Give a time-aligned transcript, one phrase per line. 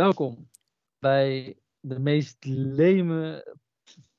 [0.00, 0.50] Welkom
[0.98, 3.56] bij de meest leme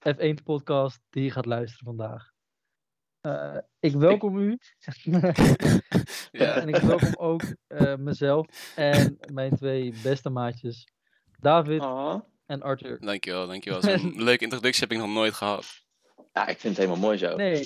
[0.09, 2.31] F1-podcast die je gaat luisteren vandaag.
[3.27, 4.57] Uh, ik welkom u.
[6.31, 6.55] Ja.
[6.55, 10.87] en ik welkom ook uh, mezelf en mijn twee beste maatjes,
[11.39, 12.21] David Oh.
[12.45, 12.99] en Arthur.
[12.99, 13.81] Dankjewel, dankjewel.
[13.99, 15.65] Zo'n leuke introductie heb ik nog nooit gehad.
[16.33, 17.35] Ja, ik vind het helemaal mooi zo.
[17.35, 17.65] Nee,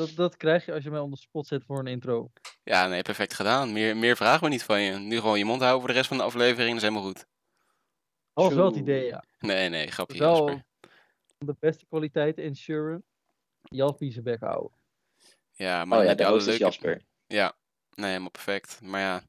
[0.00, 2.30] dat, dat krijg je als je mij onder de spot zet voor een intro.
[2.62, 3.72] Ja, nee, perfect gedaan.
[3.72, 4.98] Meer, meer vragen we niet van je.
[4.98, 7.26] Nu gewoon je mond houden voor de rest van de aflevering, dat is helemaal goed.
[8.34, 9.24] Dat was wel het idee, ja.
[9.38, 10.64] Nee, nee, grapje Wel Jasper.
[11.38, 13.04] de beste kwaliteit insuren.
[13.62, 14.70] Jaspie zijn bek houden.
[15.52, 17.02] Ja, maar Oh ja, die de oude Jasper.
[17.26, 17.52] Ja,
[17.94, 18.80] nee, helemaal perfect.
[18.82, 19.22] Maar ja,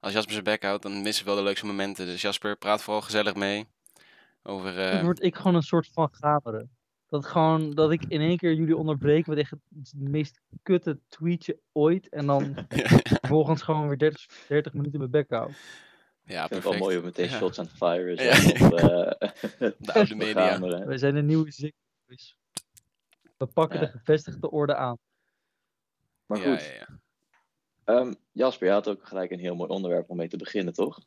[0.00, 2.06] als Jasper zijn bek houdt, dan missen we wel de leukste momenten.
[2.06, 3.66] Dus Jasper, praat vooral gezellig mee.
[4.42, 6.77] Over, Dan eh, word ik gewoon een soort van gameren.
[7.08, 11.58] Dat, gewoon, dat ik in één keer jullie onderbreek met echt het meest kutte tweetje
[11.72, 12.08] ooit.
[12.08, 12.54] En dan
[13.20, 15.50] vervolgens gewoon weer 30, 30 minuten mijn bek hou.
[16.24, 16.80] ja, Ik vind het wel perfect.
[16.80, 17.36] mooi om meteen Ja.
[17.36, 18.34] shots aan het Ja.
[18.34, 20.58] zijn op eh, De oude media.
[20.86, 21.72] Wij zijn een nieuwe
[22.06, 22.36] Boys.
[23.36, 23.84] We pakken Ja.
[23.86, 24.98] de gevestigde orde aan.
[26.26, 26.88] Maar Ja, goed, ja, ja.
[27.84, 31.00] ehm, Jasper, je had ook gelijk een heel mooi onderwerp om mee te beginnen, toch?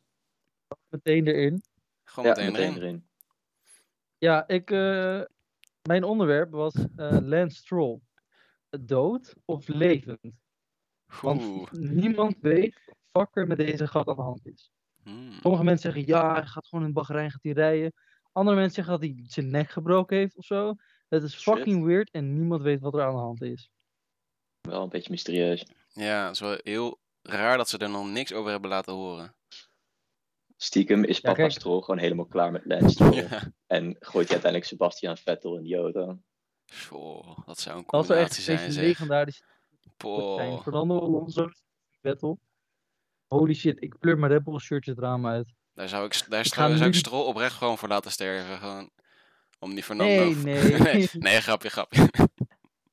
[0.88, 1.62] Meteen erin.
[2.04, 2.76] Gewoon ja, meteen, erin.
[2.76, 3.06] erin.
[4.18, 5.22] Ja, ik, eh,
[5.88, 8.00] mijn onderwerp was eh Lance Stroll.
[8.80, 10.32] Dood of levend?
[11.20, 11.70] Want Oeh.
[11.70, 14.70] niemand weet wat er met deze gat aan de hand is.
[15.02, 15.32] Hmm.
[15.32, 17.92] Sommige mensen zeggen ja, hij gaat gewoon in Bahrein gaat hij rijden.
[18.32, 20.74] Andere mensen zeggen dat hij zijn nek gebroken heeft of zo.
[21.08, 21.54] Het is Shit.
[21.54, 23.70] fucking weird en niemand weet wat er aan de hand is.
[24.60, 25.66] Wel een beetje mysterieus.
[25.88, 29.34] Ja, het is wel heel raar dat ze er nog niks over hebben laten horen.
[30.62, 31.48] Stiekem is Ja, papa.
[31.48, 33.14] Stroll gewoon helemaal klaar met Lance Stroll.
[33.14, 33.52] Ja.
[33.66, 36.18] En gooit hij uiteindelijk Sebastian Vettel in die auto.
[36.64, 38.82] Zo, dat zou een echt combinatie een zijn, beetje zeg.
[38.84, 39.94] legendarisch zijn.
[39.96, 40.62] Poh.
[40.62, 41.48] Fernando Alonso,
[42.00, 42.38] Vettel.
[43.26, 45.54] Holy shit, ik pleur mijn Red Bull shirtje het raam uit.
[45.74, 48.58] Daar zou ik, daar Ik zou, ik nu- Strol oprecht gewoon voor laten sterven.
[48.58, 48.90] Gewoon.
[49.58, 50.12] Om die Fernando...
[50.12, 50.78] Nee, nee.
[50.78, 52.08] nee, nee, grapje, grapje.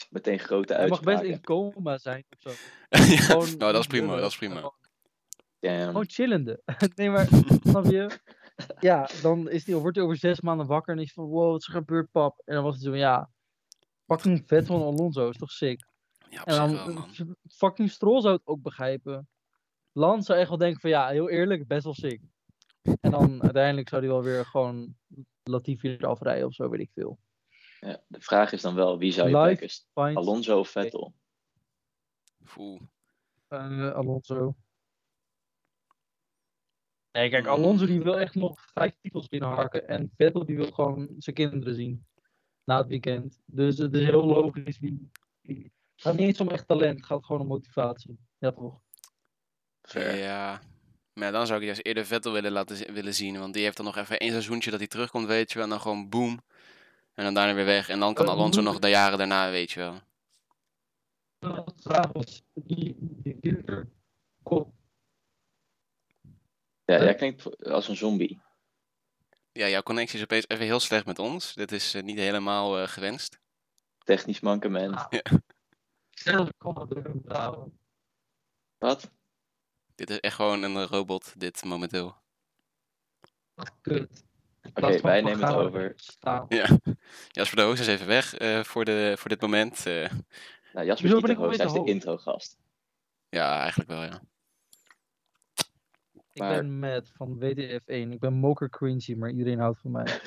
[0.09, 1.63] Meteen grote Hij mag best uitspraken.
[1.65, 2.49] in coma zijn of zo.
[2.89, 4.71] ja, Gewoon nou, dat is prima, dat is prima.
[5.59, 5.87] Gewoon- Damn.
[5.87, 6.61] Gewoon chillende.
[6.95, 7.27] nee, maar
[7.69, 8.19] snap je?
[8.79, 11.59] Ja, dan is die, wordt hij over zes maanden wakker en is van wow, wat
[11.61, 12.41] is er gebeurd, pap?
[12.45, 13.29] En dan was het zo van ja,
[14.05, 15.87] fucking Vettel en Alonso is toch sick?
[16.29, 17.13] Ja, En dan wel, man.
[17.13, 17.23] f-
[17.55, 19.27] fucking Stroll zou het ook begrijpen.
[19.91, 22.21] Lance zou echt wel denken van ja, heel eerlijk, best wel sick.
[23.01, 24.95] En dan uiteindelijk zou hij wel weer gewoon
[25.43, 27.19] Latifi eraf rijden of zo, weet ik veel.
[27.79, 29.69] Ja, de vraag is dan wel, wie zou je pakken?
[29.93, 30.15] Fine.
[30.15, 31.13] Alonso of Vettel?
[32.57, 32.81] Oeh.
[33.47, 34.55] Eh, Alonso.
[37.11, 37.53] Nee, kijk, Hmm.
[37.53, 39.87] Alonso die wil echt nog vijf titels binnenharken.
[39.87, 42.05] En Vettel die wil gewoon zijn kinderen zien.
[42.63, 43.39] Na het weekend.
[43.45, 44.79] Dus het is heel logisch.
[45.41, 46.97] Het gaat niet eens om echt talent.
[46.97, 48.19] Het gaat gewoon om motivatie.
[48.37, 48.79] Ja, toch?
[49.81, 50.15] Fair.
[50.15, 50.61] Ja.
[51.13, 53.39] Maar dan zou ik juist eerder Vettel willen laten willen zien.
[53.39, 55.63] Want die heeft dan nog even één seizoentje dat hij terugkomt, weet je wel.
[55.63, 56.39] En dan gewoon boom.
[57.13, 57.89] En dan daarna weer weg.
[57.89, 59.97] En dan kan Eh, Alonso nog de jaren daarna, weet je wel.
[62.53, 63.63] Die, die.
[66.89, 67.03] Ja, Huh?
[67.03, 68.41] jij klinkt als een zombie.
[69.51, 71.53] Ja, jouw connectie is opeens even heel slecht met ons.
[71.53, 73.39] Dit is eh, niet helemaal eh, gewenst.
[74.03, 74.95] Technisch mankement.
[74.95, 75.33] Ah.
[76.09, 77.79] Zelf houden.
[78.77, 79.11] Wat?
[79.95, 82.15] Dit is echt gewoon een robot, dit momenteel.
[83.81, 84.23] Kut.
[84.73, 85.93] Oké, wij nemen het over.
[85.95, 86.45] Staan.
[86.49, 86.79] Ja.
[87.27, 89.85] Jasper de Hoos is even weg eh, voor, de, voor dit moment.
[89.85, 90.11] Eh,
[90.73, 92.57] Nou, Jasper is niet de host, hij is de intro-gast.
[93.29, 94.21] ja, eigenlijk wel, ja.
[96.39, 98.11] Ik Maar- ben Matt van WTF1.
[98.11, 100.05] Ik ben moker cringy, maar iedereen houdt van mij.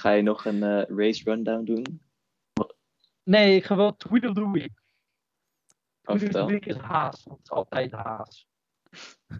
[0.00, 2.02] Ga je nog een eh, race rundown doen?
[3.22, 4.82] Nee, ik ga wel tweet of the week.
[6.04, 6.46] Oh, Tweet of the vertel.
[6.46, 8.48] week is haas, want het is altijd haas.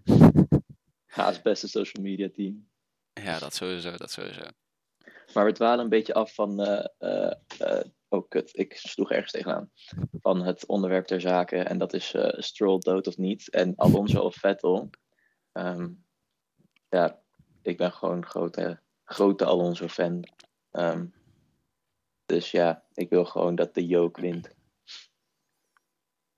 [1.06, 2.69] Haas beste social media team.
[3.12, 4.43] Ja, dat sowieso, dat sowieso.
[5.34, 6.61] Maar we dwalen een beetje af van.
[6.61, 7.41] eh,
[8.10, 8.50] oh, kut.
[8.53, 9.71] Ik sloeg ergens tegenaan.
[10.21, 11.56] Van het onderwerp ter zake.
[11.56, 13.50] En dat is eh Stroll dood of niet.
[13.50, 14.91] En Alonso of Vettel.
[15.53, 15.88] Ehm,
[16.88, 17.22] ja,
[17.62, 20.25] ik ben gewoon grote, grote Alonso-fan.
[20.70, 21.06] Ehm,
[22.26, 24.55] dus ja, ik wil gewoon dat de Joke wint.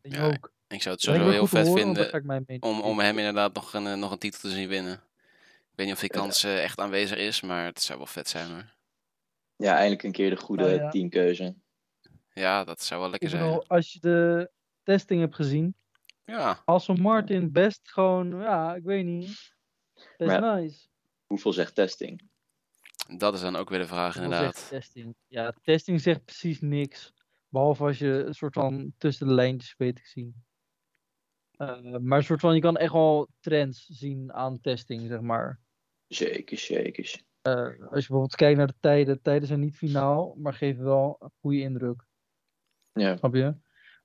[0.00, 0.38] Ik Ja.
[0.73, 3.94] Ik zou het sowieso heel vet horen, vinden om, om hem inderdaad nog een, eh,
[3.94, 4.93] nog een titel te zien winnen.
[4.93, 8.29] Ik weet niet of die kans eh, echt aanwezig is, maar het zou wel vet
[8.29, 8.75] zijn hoor.
[9.56, 10.88] Ja, eindelijk een keer de goede Nou ja.
[10.88, 11.55] teamkeuze.
[12.32, 13.49] Ja, dat zou wel lekker Ik zijn.
[13.49, 14.50] bedoel, als je de
[14.82, 15.75] testing hebt gezien,
[16.25, 19.55] Ja, Aston Martin best gewoon, ja, ik weet niet.
[20.17, 20.87] Best Maar nice.
[21.26, 22.31] Hoeveel zegt testing?
[23.17, 24.56] dat is dan ook weer de vraag inderdaad.
[24.56, 25.14] zegt testing?
[25.26, 27.12] Ja, testing zegt precies niks.
[27.49, 30.44] Behalve als je een soort van tussen de lijntjes weet te zien.
[31.52, 35.61] Eh, maar een soort van, je kan echt wel trends zien aan testing, zeg maar.
[36.06, 37.23] Zeker, zeker.
[37.43, 41.17] Eh, als je bijvoorbeeld kijkt naar de tijden, tijden zijn niet finaal, maar geven wel
[41.19, 42.05] een goede indruk.
[42.93, 43.55] Ja, Snap je?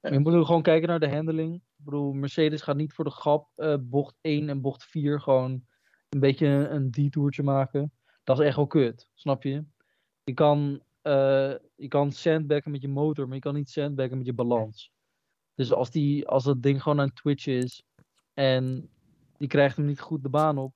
[0.01, 1.55] Je moet ook gewoon kijken naar de handling.
[1.55, 5.65] Ik bedoel, Mercedes gaat niet voor de grap eh, bocht 1 en bocht 4 gewoon
[6.09, 7.91] een beetje een, een detourtje maken.
[8.23, 9.65] Dat is echt wel kut, snap je?
[10.23, 14.25] Je kan, eh je kan sandbaggen met je motor, maar je kan niet sandbaggen met
[14.25, 14.91] je balans.
[15.55, 17.83] Dus als, die, als dat ding gewoon aan het twitchen is
[18.33, 18.89] en
[19.37, 20.73] je krijgt hem niet goed de baan op,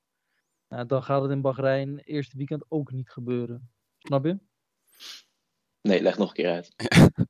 [0.68, 3.70] nou, dan gaat het in Bahrein eerste weekend ook niet gebeuren.
[3.98, 4.38] Snap je?
[5.80, 6.74] nee, leg nog een keer uit.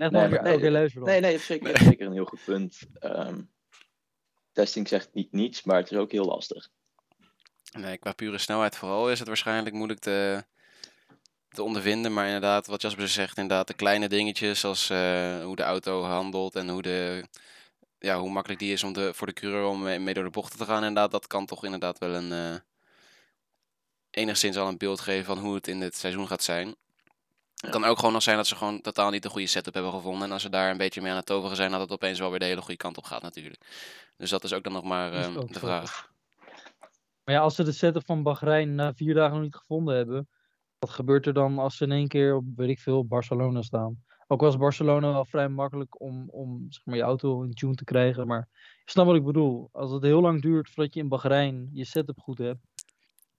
[0.00, 0.58] Net Nee, maar, nee.
[0.58, 2.78] Nee, nee, dat is zeker, dat is zeker een heel goed punt.
[2.98, 3.40] Ehm,
[4.52, 6.68] testing zegt niet niets, maar het is ook heel lastig.
[7.78, 10.44] Nee, qua pure snelheid vooral is het waarschijnlijk moeilijk te,
[11.48, 12.12] te ondervinden.
[12.12, 16.54] Maar inderdaad, wat Jasper zegt, inderdaad de kleine dingetjes zoals eh, hoe de auto handelt
[16.54, 17.24] en hoe, de,
[17.98, 20.30] ja, hoe makkelijk die is om de, voor de coureur om mee, mee door de
[20.30, 20.84] bochten te gaan.
[20.84, 22.60] Inderdaad, dat kan toch inderdaad wel een eh,
[24.10, 26.76] enigszins al een beeld geven van hoe het in dit seizoen gaat zijn.
[27.60, 29.92] Het kan ook gewoon nog zijn dat ze gewoon totaal niet de goede setup hebben
[29.92, 30.22] gevonden.
[30.22, 32.30] En als ze daar een beetje mee aan het toveren zijn, dat het opeens wel
[32.30, 33.60] weer de hele goede kant op gaat natuurlijk.
[34.16, 35.58] Dus dat is ook dan nog maar ehm, de zo.
[35.58, 36.12] vraag.
[37.24, 40.28] Maar ja, als ze de setup van Bahrein na vier dagen nog niet gevonden hebben,
[40.78, 44.02] wat gebeurt er dan als ze in één keer op, weet ik veel, Barcelona staan?
[44.26, 47.84] Ook was Barcelona wel vrij makkelijk om, om zeg maar, je auto in tune te
[47.84, 48.26] krijgen.
[48.26, 48.48] Maar
[48.84, 49.68] je snapt wat ik bedoel.
[49.72, 52.60] Als het heel lang duurt voordat je in Bahrein je setup goed hebt,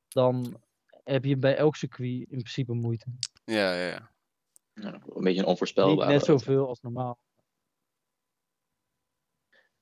[0.08, 0.62] dan
[1.04, 3.06] heb je bij elk circuit in principe moeite.
[3.52, 4.10] Ja, ja, ja.
[4.74, 6.12] Ja, een beetje een Niet onvoorspelbare.
[6.12, 7.20] net zoveel als normaal.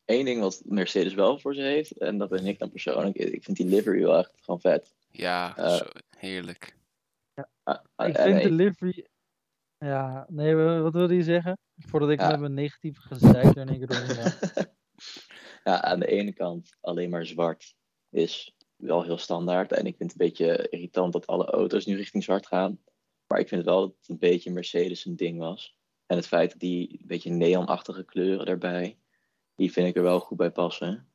[0.05, 3.43] Eén ding wat Mercedes wel voor ze heeft, en dat ben ik dan persoonlijk, ik
[3.43, 4.95] vind die livery wel echt gewoon vet.
[5.09, 5.85] Ja, Eh, zo,
[6.17, 6.77] heerlijk.
[7.63, 9.07] Ah, ah, Ik vind de livery...
[9.77, 11.57] Ja, nee, wa- wat wilde je zeggen?
[11.75, 12.29] Voordat ik Ja.
[12.29, 14.31] met mijn negatieve gezeik er in één keer doorheen ga.
[15.71, 17.75] ja, aan de ene kant alleen maar zwart
[18.09, 19.71] is wel heel standaard.
[19.71, 22.79] En ik vind het een beetje irritant dat alle auto's nu richting zwart gaan.
[23.29, 25.77] Maar ik vind wel dat het een beetje Mercedes een ding was.
[26.05, 28.99] En het feit dat die een beetje neonachtige kleuren daarbij,
[29.55, 31.11] die vind ik er wel goed bij passen.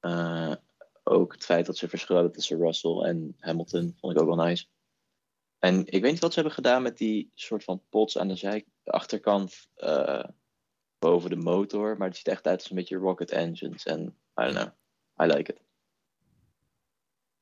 [0.00, 0.54] Eh,
[1.02, 4.66] ook het feit dat ze verschillen tussen Russell en Hamilton vond ik ook wel nice.
[5.58, 8.36] En ik weet niet wat ze hebben gedaan met die soort van pots aan de
[8.36, 10.24] zij achterkant eh,
[10.98, 11.96] boven de motor.
[11.96, 13.84] Maar het ziet echt uit als een beetje rocket engines.
[13.84, 14.00] En
[14.40, 14.68] I don't know,
[15.22, 15.62] I like it.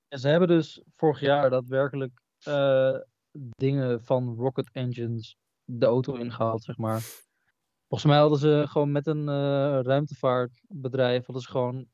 [0.09, 2.99] En ze hebben dus vorig jaar daadwerkelijk eh,
[3.33, 7.01] dingen van rocket engines de auto ingehaald, zeg maar.
[7.89, 11.87] Volgens mij hadden ze gewoon met een eh, ruimtevaartbedrijf, hadden ze gewoon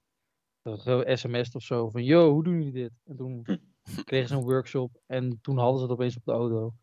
[0.63, 2.93] uh, sms'd of zo, van yo, hoe doen jullie dit?
[3.05, 4.03] En toen Hm.
[4.05, 6.75] kregen ze een workshop en toen hadden ze het opeens op de auto.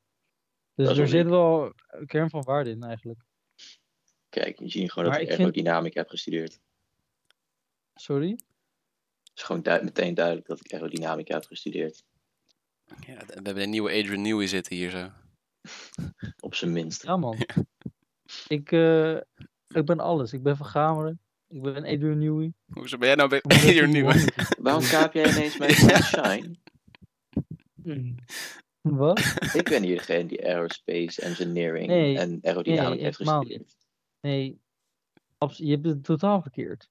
[0.74, 3.24] Dus er zit wel een kern van waarde in eigenlijk.
[4.30, 6.60] Kijk, je ziet gewoon Maar dat ik vind- aerodynamica heb gestudeerd.
[7.94, 8.30] Sorry?
[8.30, 12.04] Het is gewoon meteen duidelijk dat ik aerodynamica heb gestudeerd.
[12.86, 15.12] Ja, we hebben een nieuwe Adrian Newey zitten hier zo.
[16.40, 17.04] Op zijn minst.
[17.04, 17.38] Ja man.
[18.48, 19.16] ik, eh,
[19.68, 20.34] ik ben alles.
[20.34, 21.20] Ik ben Van Gameren.
[21.48, 22.54] Ik ben Adrian Newey.
[22.74, 24.28] Hoezo ben jij nou bij Adrian Newey?
[24.60, 26.56] Waarom kaap jij ineens mijn sunshine?
[28.82, 29.20] Wat?
[29.54, 33.76] Ik ben hier degene die aerospace engineering Nee, en aerodynamica nee, heeft gestudeerd.
[34.22, 34.60] Nee,
[35.38, 36.90] abs- je hebt het totaal verkeerd.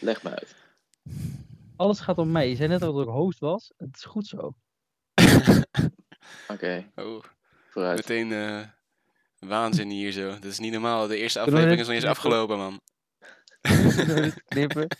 [0.00, 0.56] Leg me uit.
[1.76, 2.48] Alles gaat om mij.
[2.48, 3.72] Je zei net al dat ik host was.
[3.76, 4.54] Het is goed zo.
[6.52, 7.22] Oké, Oh,
[7.70, 7.96] vooruit.
[7.96, 8.66] meteen eh,
[9.38, 10.28] waanzin hier zo.
[10.30, 11.06] Dat is niet normaal.
[11.06, 12.80] De eerste aflevering is nog eens afgelopen, man.
[14.44, 14.86] Knippen.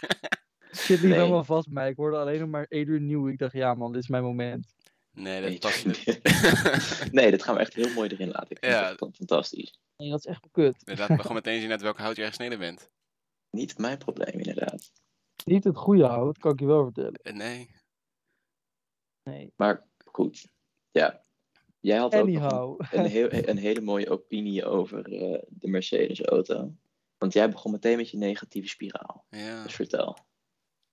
[0.77, 1.19] Shit niet Nee.
[1.19, 3.33] helemaal vast, maar ik hoorde alleen nog maar Adrian Newey.
[3.33, 4.75] Ik dacht, ja man, dit is mijn moment.
[5.13, 6.21] Nee, dat past niet.
[7.13, 8.51] nee, dat gaan we echt heel mooi erin laten.
[8.51, 8.95] Ik vind Ja.
[8.97, 9.79] fantastisch.
[9.97, 10.75] Nee, dat is echt kut.
[10.79, 12.91] Inderdaad, we gaan gewoon meteen zien uit welke hout jij gesneden bent.
[13.51, 14.93] Niet mijn probleem, inderdaad.
[15.45, 17.15] Niet het goede hout, kan ik je wel vertellen.
[17.15, 17.71] Eh, Nee.
[19.23, 19.53] Nee.
[19.57, 19.87] Maar
[20.21, 20.53] goed,
[20.91, 21.23] ja.
[21.81, 22.81] Jij had ook een, Anyhow.
[22.91, 26.75] een, heel, een hele mooie opinie over eh, de Mercedes-auto.
[27.19, 29.25] Want jij begon meteen met je negatieve spiraal.
[29.31, 29.63] Ja.
[29.63, 30.17] Dus vertel.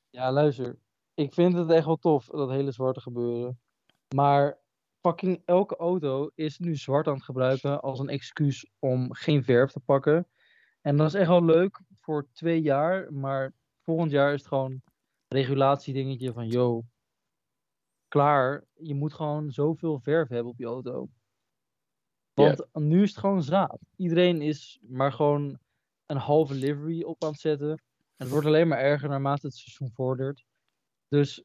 [0.10, 0.79] Ja, luister.
[1.13, 3.60] Ik vind het echt wel tof, dat hele zwarte gebeuren.
[4.15, 4.60] Maar
[5.01, 9.72] fucking elke auto is nu zwart aan het gebruiken als een excuus om geen verf
[9.72, 10.27] te pakken.
[10.81, 14.72] En dat is echt wel leuk voor twee jaar, maar volgend jaar is het gewoon
[14.72, 14.84] een
[15.27, 16.84] regulatiedingetje van, yo,
[18.08, 21.10] klaar, je moet gewoon zoveel verf hebben op je auto.
[22.34, 23.80] Want nu is het gewoon zaad.
[23.96, 25.60] Iedereen is maar gewoon
[26.06, 27.70] een halve livery op aan het zetten.
[27.70, 30.46] En het wordt alleen maar erger naarmate het seizoen vordert.
[31.08, 31.44] Dus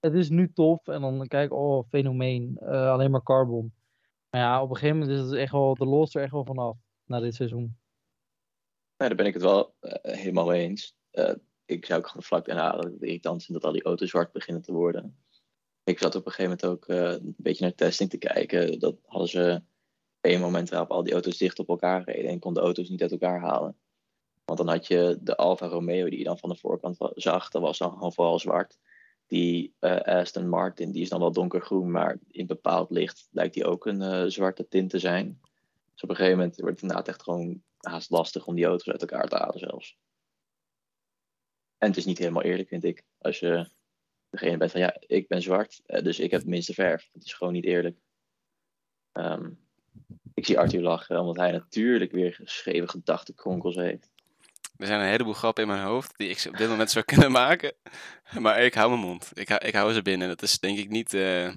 [0.00, 0.86] het is nu tof.
[0.86, 2.56] En dan kijk, oh, fenomeen.
[2.58, 3.74] eh, alleen maar carbon.
[4.30, 6.44] Maar ja, op een gegeven moment is het echt wel, de los er echt wel
[6.44, 6.76] vanaf.
[7.04, 7.78] Na dit seizoen.
[8.96, 10.96] daar ben ik het wel eh, helemaal mee eens.
[11.10, 11.34] Eh,
[11.64, 14.32] ik zou ook gewoon vlak daarna dat het irritant vind dat al die auto's zwart
[14.32, 15.23] beginnen te worden.
[15.84, 18.78] Ik zat op een gegeven moment ook eh, een beetje naar testing te kijken.
[18.78, 19.62] Dat hadden ze
[20.20, 23.02] één moment waarop al die auto's dicht op elkaar reden en kon de auto's niet
[23.02, 23.76] uit elkaar halen.
[24.44, 27.62] Want dan had je de Alfa Romeo die je dan van de voorkant zag, dat
[27.62, 28.78] was dan gewoon vooral zwart.
[29.26, 33.66] Die eh, Aston Martin, die is dan wel donkergroen, maar in bepaald licht lijkt die
[33.66, 35.40] ook een eh, zwarte tint te zijn.
[35.92, 38.88] Dus op een gegeven moment wordt het inderdaad echt gewoon haast lastig om die auto's
[38.92, 39.98] uit elkaar te halen zelfs.
[41.78, 43.04] En het is niet helemaal eerlijk, vind ik.
[43.18, 43.68] Als je
[44.34, 47.08] degene bent van, ja, ik ben zwart, eh, dus ik heb de minste verf.
[47.12, 47.96] Het is gewoon niet eerlijk.
[49.12, 49.50] Ehm,
[50.34, 54.12] ik zie Arthur lachen, omdat hij natuurlijk weer geschreven gedachtenkronkels heeft.
[54.76, 57.32] Er zijn een heleboel grappen in mijn hoofd die ik op dit moment zou kunnen
[57.32, 57.74] maken.
[58.38, 59.30] Maar ik hou mijn mond.
[59.34, 60.28] Ik hou, ik hou ze binnen.
[60.28, 61.52] Dat is denk ik niet, eh,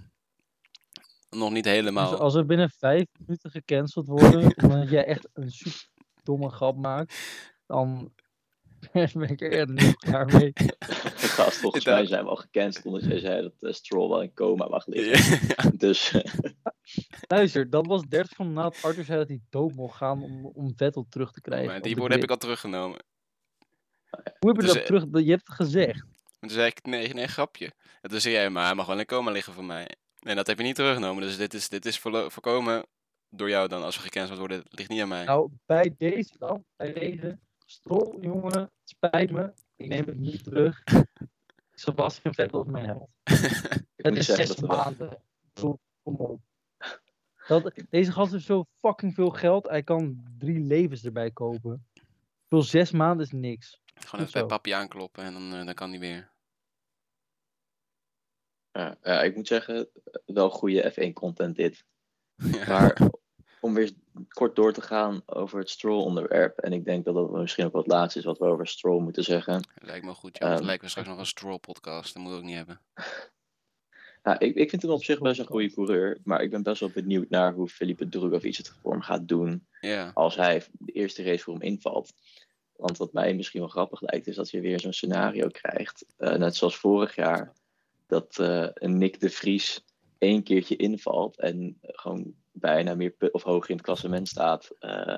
[1.30, 2.10] nog niet helemaal.
[2.10, 5.88] Dus als we binnen vijf minuten gecanceld worden, omdat jij echt een super
[6.24, 7.16] domme grap maakt,
[7.66, 8.14] dan
[9.14, 10.52] ben ik er niet klaar mee.
[11.36, 14.34] Gast, volgens mij zijn we al gecanceld omdat jij zei dat eh, Stroll wel in
[14.34, 15.48] coma mag liggen.
[15.48, 15.72] Ja.
[15.88, 16.14] Dus
[17.28, 20.74] Luister, dat was 30 van nadat Arthur zei dat hij dood mocht gaan om, om
[20.76, 21.68] Vettel terug te krijgen.
[21.68, 23.00] Maar die de woorden heb ik al teruggenomen.
[24.40, 25.04] Hoe heb je Dus, dat eh, terug?
[25.24, 26.06] Je hebt het gezegd.
[26.40, 27.72] Toen zei ik, nee, nee, grapje.
[28.02, 29.88] En toen zei jij, maar hij mag wel in coma liggen voor mij.
[30.20, 31.24] En dat heb je niet teruggenomen.
[31.24, 32.86] Dus dit is, dit is voorkomen
[33.30, 33.84] door jou dan.
[33.84, 35.26] Als we gecanceld worden, het ligt niet aan mij.
[35.26, 40.44] Nou, bij deze dan, bij deze, Strol, jongen, het spijt me, ik neem het niet
[40.44, 40.84] terug.
[41.72, 43.10] Sebastian Vettel is mijn held.
[43.96, 45.22] Het is zes dat maanden.
[45.54, 46.42] Kom op.
[47.48, 51.88] Dat, deze gast heeft zo fucking veel geld, hij kan drie levens erbij kopen.
[51.94, 52.04] Ik
[52.48, 53.82] bedoel, zes maanden is niks.
[53.94, 56.32] Gewoon even bij papi aankloppen en dan, eh, dan kan hij weer.
[58.72, 59.90] Ja, ja, ik moet zeggen,
[60.26, 61.86] wel goede F1-content dit.
[62.52, 62.68] Ja.
[62.68, 63.10] Maar
[63.68, 63.92] om weer
[64.30, 66.58] kort door te gaan over het Stroll-onderwerp.
[66.58, 69.24] En ik denk dat dat misschien ook wat laatst is wat we over Stroll moeten
[69.24, 69.68] zeggen.
[69.76, 70.54] Lijkt me goed, ja.
[70.54, 72.14] Ehm, lijken we straks nog een Stroll-podcast.
[72.14, 72.82] Dat we ook niet hebben.
[74.24, 76.18] Ja, ik, ik vind hem op zich best een goede coureur.
[76.24, 79.68] Maar ik ben best wel benieuwd naar hoe Felipe Drugovich het voor hem gaat doen.
[80.14, 82.14] Als hij de eerste race voor hem invalt.
[82.76, 86.06] Want wat mij misschien wel grappig lijkt, is dat je weer zo'n scenario krijgt.
[86.18, 87.54] eh, net zoals vorig jaar.
[88.08, 88.38] Dat
[88.74, 89.86] een Nick de Vries
[90.18, 91.40] één keertje invalt.
[91.40, 95.18] En gewoon bijna meer of hoger in het klassement staat eh,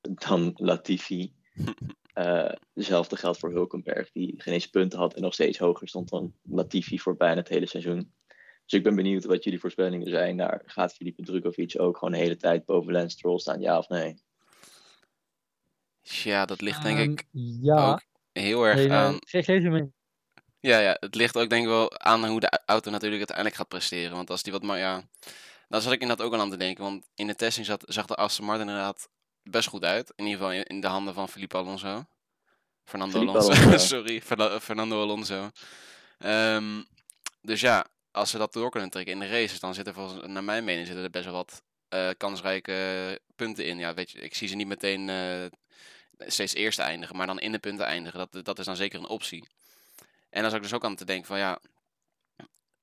[0.00, 1.32] dan Latifi.
[2.12, 6.08] Eh, hetzelfde geldt voor Hulkenberg, die geen eens punten had en nog steeds hoger stond
[6.08, 8.12] dan Latifi voor bijna het hele seizoen.
[8.64, 10.36] Dus ik ben benieuwd wat jullie voorspellingen zijn.
[10.36, 13.88] Naar, gaat Felipe Drukovic ook gewoon de hele tijd boven Lance Stroll staan, ja of
[13.88, 14.22] nee?
[16.02, 17.26] ja dat ligt denk Ehm, ik
[17.62, 17.90] Ja.
[17.90, 19.16] ook heel erg aan...
[19.20, 19.92] geef, mee.
[20.60, 23.68] Ja, ja, het ligt ook denk ik wel aan hoe de auto natuurlijk uiteindelijk gaat
[23.68, 24.16] presteren.
[24.16, 25.02] Want als die wat maar ja,
[25.72, 26.84] daar zat ik inderdaad ook al aan te denken.
[26.84, 29.08] Want in de testing zat, zag de Aston Martin inderdaad
[29.42, 30.12] best goed uit.
[30.16, 32.04] In ieder geval in, in de handen van Felipe Alonso.
[32.84, 33.86] Fernando Felipe Alonso, Alonso.
[33.96, 35.50] sorry, Ferna- Fernando Alonso.
[36.18, 36.82] Ehm,
[37.40, 40.44] dus ja, als ze dat door kunnen trekken in de races, dan zitten volgens, naar
[40.44, 43.78] mijn mening zitten er best wel wat eh, kansrijke punten in.
[43.78, 45.44] Ja, weet je, ik zie ze niet meteen eh,
[46.18, 48.18] steeds eerst eindigen, maar dan in de punten eindigen.
[48.18, 49.48] Dat, dat is dan zeker een optie.
[50.30, 51.58] En dan zat ik dus ook aan te denken van ja,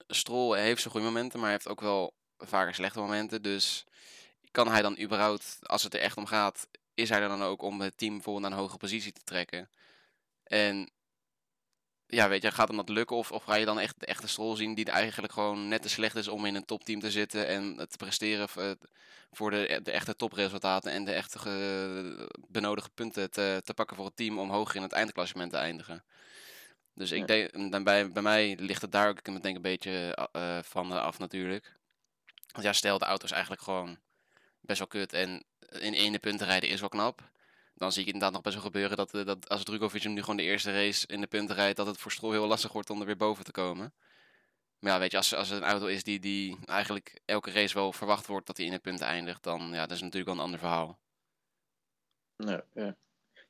[0.08, 3.41] Stroll heeft zijn goede momenten, maar heeft ook wel vaker slechte momenten.
[3.41, 3.86] Dus
[4.51, 7.62] kan hij dan überhaupt, als het er echt om gaat, is hij er dan ook
[7.62, 9.69] om het team bijvoorbeeld naar een hogere positie te trekken?
[10.43, 10.91] En
[12.08, 13.15] ja, weet je, gaat hem dat lukken?
[13.15, 15.89] Of, of ga je dan echt de echte Stroll zien die eigenlijk gewoon net te
[15.89, 18.72] slecht is om in een topteam te zitten en te presteren eh,
[19.31, 21.39] voor de, de echte topresultaten en de echte
[22.48, 26.03] benodigde punten te, te pakken voor het team om hoger in het eindklassement te eindigen?
[26.93, 29.62] Dus ik denk, en dan bij, bij mij ligt het daar ook ik denk een
[29.62, 31.78] beetje eh, van af natuurlijk.
[32.51, 33.97] Want ja, stel de auto is eigenlijk gewoon
[34.59, 37.29] best wel kut en in ene punten rijden is wel knap.
[37.73, 40.19] Dan zie ik inderdaad nog best wel gebeuren dat, eh, dat als Drukovic hem nu
[40.19, 42.89] gewoon de eerste race in de punten rijdt, dat het voor Stroll heel lastig wordt
[42.89, 43.93] om er weer boven te komen.
[44.79, 47.73] Maar ja, weet je, als, als het een auto is die, die eigenlijk elke race
[47.73, 50.35] wel verwacht wordt dat hij in de punten eindigt, dan ja, dat is natuurlijk wel
[50.35, 50.99] een ander verhaal.
[52.37, 52.61] Nou,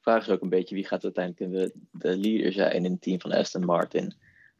[0.01, 3.19] vraag is ook een beetje wie gaat uiteindelijk de, de leader zijn in het team
[3.19, 4.13] van Aston Martin.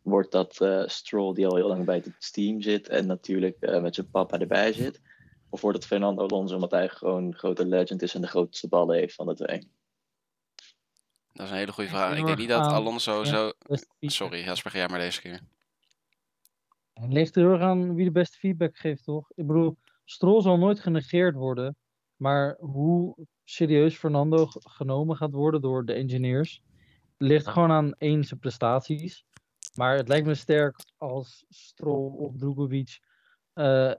[0.10, 3.82] Wordt dat eh, Stroll die al heel lang bij het team zit en natuurlijk eh,
[3.82, 5.01] met zijn papa erbij zit?
[5.50, 8.68] Of wordt het Fernando Alonso omdat hij gewoon een grote legend is en de grootste
[8.68, 9.72] ballen heeft van de twee?
[11.34, 12.18] Dat is een hele goede vraag.
[12.18, 13.25] Ik denk niet dat Alonso ja.
[13.25, 13.51] zo...
[14.00, 15.39] Sorry, Jasper, ga jij maar deze keer.
[16.94, 19.32] Het ligt er heel erg aan wie de beste feedback geeft, toch?
[19.36, 21.75] Ik bedoel, Stroll zal nooit genegeerd worden.
[22.16, 26.62] Maar hoe serieus Fernando genomen gaat worden door de engineers,
[27.18, 29.25] ligt gewoon aan één zijn prestaties.
[29.74, 33.00] Maar het lijkt me sterk als Stroll of Drugovic
[33.54, 33.94] eh,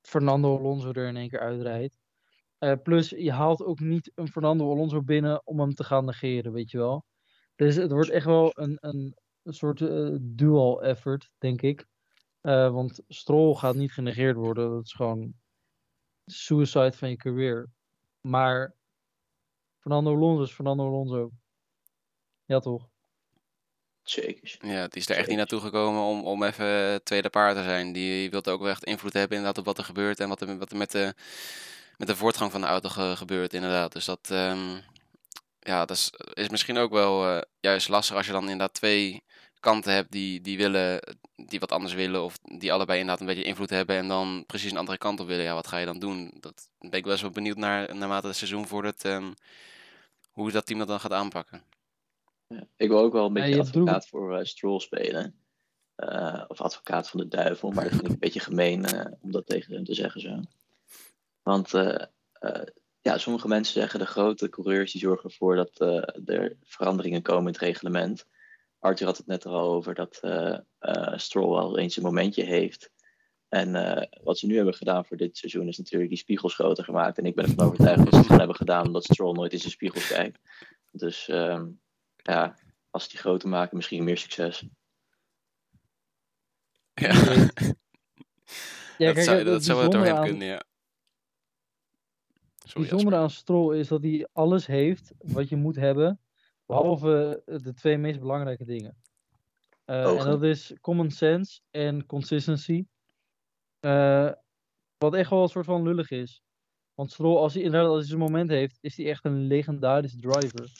[0.00, 1.98] Fernando Alonso er in één keer uitrijdt.
[2.58, 6.52] Eh, plus, je haalt ook niet een Fernando Alonso binnen om hem te gaan negeren,
[6.52, 7.04] weet je wel.
[7.54, 11.86] Dus het wordt echt wel een, een, een soort eh, dual effort, denk ik.
[12.40, 14.70] Want Stroll gaat niet genegeerd worden.
[14.70, 15.34] Dat is gewoon
[16.24, 17.70] suicide van je career.
[18.20, 18.74] Maar
[19.78, 21.30] Fernando Alonso is Fernando Alonso.
[22.44, 22.88] Ja, toch?
[24.06, 24.56] Zeker.
[24.60, 27.92] Ja, die is er echt niet naartoe gekomen om, om even tweede paard te zijn.
[27.92, 30.58] Die wil ook wel echt invloed hebben inderdaad op wat er gebeurt en wat er,
[30.58, 31.14] wat er met, de,
[31.96, 33.92] met de voortgang van de auto ge- gebeurt inderdaad.
[33.92, 34.76] Dus dat, ehm,
[35.60, 39.22] ja, dat is, is misschien ook wel eh, juist lastig als je dan inderdaad twee
[39.60, 41.00] kanten hebt die, die, willen,
[41.36, 44.70] die wat anders willen of die allebei inderdaad een beetje invloed hebben en dan precies
[44.70, 45.44] een andere kant op willen.
[45.44, 46.32] Ja, wat ga je dan doen?
[46.40, 49.32] Dat ben ik best wel benieuwd naar naarmate het seizoen vordert, ehm,
[50.32, 51.62] hoe dat team dat dan gaat aanpakken.
[52.76, 55.34] Ik wil ook wel een beetje advocaat voor eh, Stroll spelen.
[55.94, 59.32] Eh, of advocaat van de duivel, maar dat vind ik een beetje gemeen eh, om
[59.32, 60.40] dat tegen hem te zeggen zo.
[61.42, 61.70] Want
[63.00, 65.80] ja, sommige mensen zeggen de grote coureurs die zorgen ervoor dat
[66.24, 68.26] er veranderingen komen in het reglement.
[68.78, 70.20] Arthur had het net al over dat
[71.20, 72.90] Stroll wel eens een momentje heeft.
[73.48, 73.72] En
[74.22, 77.18] wat ze nu hebben gedaan voor dit seizoen is natuurlijk die spiegels groter gemaakt.
[77.18, 79.72] En ik ben ervan overtuigd dat ze het hebben gedaan omdat Stroll nooit in zijn
[79.72, 80.38] spiegels kijkt.
[80.90, 81.66] Dus ehm,
[82.26, 82.56] ja,
[82.90, 84.66] als ze die groter maken, misschien meer succes.
[86.94, 87.14] Ja, Ja,
[89.06, 90.62] dat kijk, zou, het dat zou hem aan- kunnen, ja.
[92.58, 96.20] Het Sorry, bijzondere aan Stroll is dat hij alles heeft wat je moet hebben,
[96.66, 98.96] behalve de twee meest belangrijke dingen.
[99.84, 102.86] Eh, en dat is common sense en consistency.
[103.80, 104.32] Eh,
[104.98, 106.42] wat echt wel een soort van lullig is.
[106.94, 110.18] Want Stroll, als hij inderdaad als hij zijn moment heeft, is hij echt een legendarische
[110.20, 110.70] driver.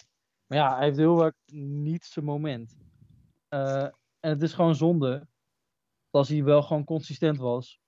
[0.46, 2.76] Maar ja, hij heeft heel vaak niet zijn moment.
[3.48, 3.82] Eh,
[4.20, 5.28] en het is gewoon zonde.
[6.10, 7.80] Als hij wel gewoon consistent was,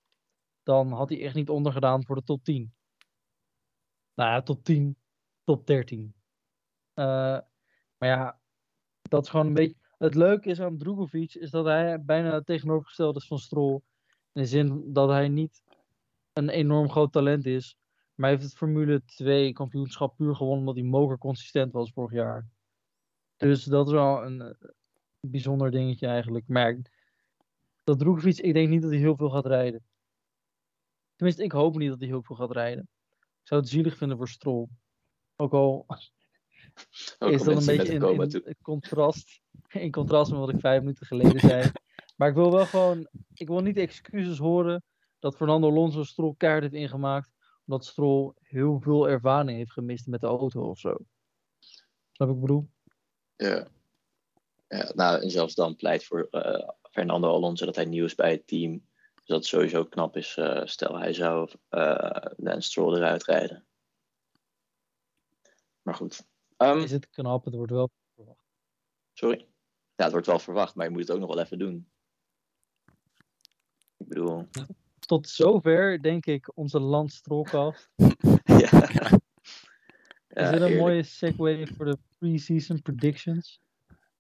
[0.63, 2.75] dan had hij echt niet ondergedaan voor de top 10.
[4.15, 4.97] Nou ja, top 10,
[5.45, 6.15] top 13.
[6.95, 7.05] Eh,
[7.99, 8.41] maar ja,
[9.03, 9.77] dat is gewoon een beetje.
[9.99, 13.81] Het leuke is aan Drogovic is dat hij bijna het tegenovergestelde is van Stroll.
[14.33, 15.63] In de zin dat hij niet
[16.33, 17.77] een enorm groot talent is.
[18.19, 22.49] Maar heeft het Formule 2 kampioenschap puur gewonnen omdat hij moger consistent was vorig jaar.
[23.37, 24.69] Dus dat is wel een, eh,
[25.21, 26.49] bijzonder dingetje eigenlijk.
[26.49, 26.79] Maar
[27.85, 29.85] dat Drogovic, ik denk niet dat hij heel veel gaat rijden.
[31.17, 32.89] Tenminste, ik hoop niet dat hij heel veel gaat rijden.
[33.19, 34.69] Ik zou het zielig vinden voor Stroll.
[35.37, 35.87] Ook al
[37.19, 41.41] Ook is dat een beetje in, contrast, in contrast met wat ik vijf minuten geleden
[41.41, 41.71] zei.
[42.17, 44.83] Maar ik wil wel gewoon, ik wil niet excuses horen
[45.19, 47.31] dat Fernando Alonso Stroll keihard heeft ingemaakt,
[47.69, 50.97] omdat Stroll heel veel ervaring heeft gemist met de auto of zo.
[52.13, 52.71] Snap ik bedoel?
[53.37, 53.69] Ja.
[54.69, 54.93] ja.
[54.95, 58.47] Nou, en zelfs dan pleit voor eh, Fernando Alonso dat hij nieuw is bij het
[58.47, 58.87] team.
[59.15, 60.37] Dus dat sowieso knap is.
[60.37, 63.67] eh, stel, hij zou eh Lance Stroll eruit rijden.
[65.83, 66.27] Maar goed.
[66.57, 68.45] Ehm, Is het knap, het wordt wel verwacht.
[69.13, 69.47] sorry.
[69.95, 71.91] Ja, het wordt wel verwacht, maar je moet het ook nog wel even doen.
[73.97, 74.49] Ik bedoel...
[75.09, 77.91] Tot zover, denk ik, onze landstrolkast.
[78.45, 78.89] ja.
[80.29, 80.79] Is dit een eerlijk.
[80.79, 83.61] mooie segue voor de pre-season predictions?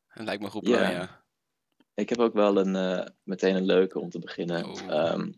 [0.08, 0.76] Lijkt me goed Ja.
[0.78, 1.24] plan, ja.
[1.94, 4.68] Ik heb ook wel een, eh, meteen een leuke om te beginnen.
[4.68, 4.88] Oeh.
[4.88, 5.32] Ehm,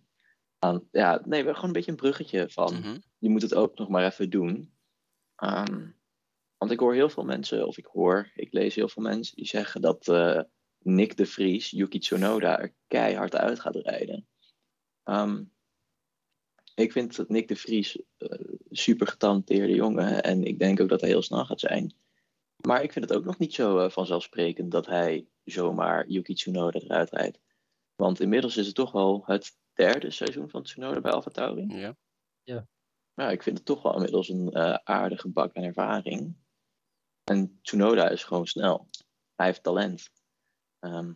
[0.59, 2.75] aan, ja, nee, gewoon een beetje een bruggetje van.
[2.75, 2.97] Mhm.
[3.19, 4.75] Je moet het ook nog maar even doen.
[5.37, 5.89] Ehm,
[6.57, 9.47] want ik hoor heel veel mensen, of ik hoor, ik lees heel veel mensen die
[9.47, 10.41] zeggen dat eh,
[10.79, 14.29] Nick de Vries, Yuki Tsunoda, er keihard uit gaat rijden.
[15.03, 15.45] Ehm,
[16.75, 18.39] ik vind dat Nick de Vries eh,
[18.71, 21.95] super getalenteerde jongen en ik denk ook dat hij heel snel gaat zijn.
[22.57, 26.79] Maar ik vind het ook nog niet zo eh, vanzelfsprekend dat hij zomaar Yuki Tsunoda
[26.79, 27.41] eruit rijdt.
[27.95, 31.67] Want inmiddels is het toch wel het derde seizoen van Tsunoda bij AlphaTauri.
[31.67, 31.97] Ja.
[33.15, 36.37] Ja, ik vind het toch wel inmiddels een eh, aardige bak aan ervaring.
[37.25, 38.89] En Tsunoda is gewoon snel.
[39.35, 40.11] Hij heeft talent.
[40.79, 41.13] Ehm,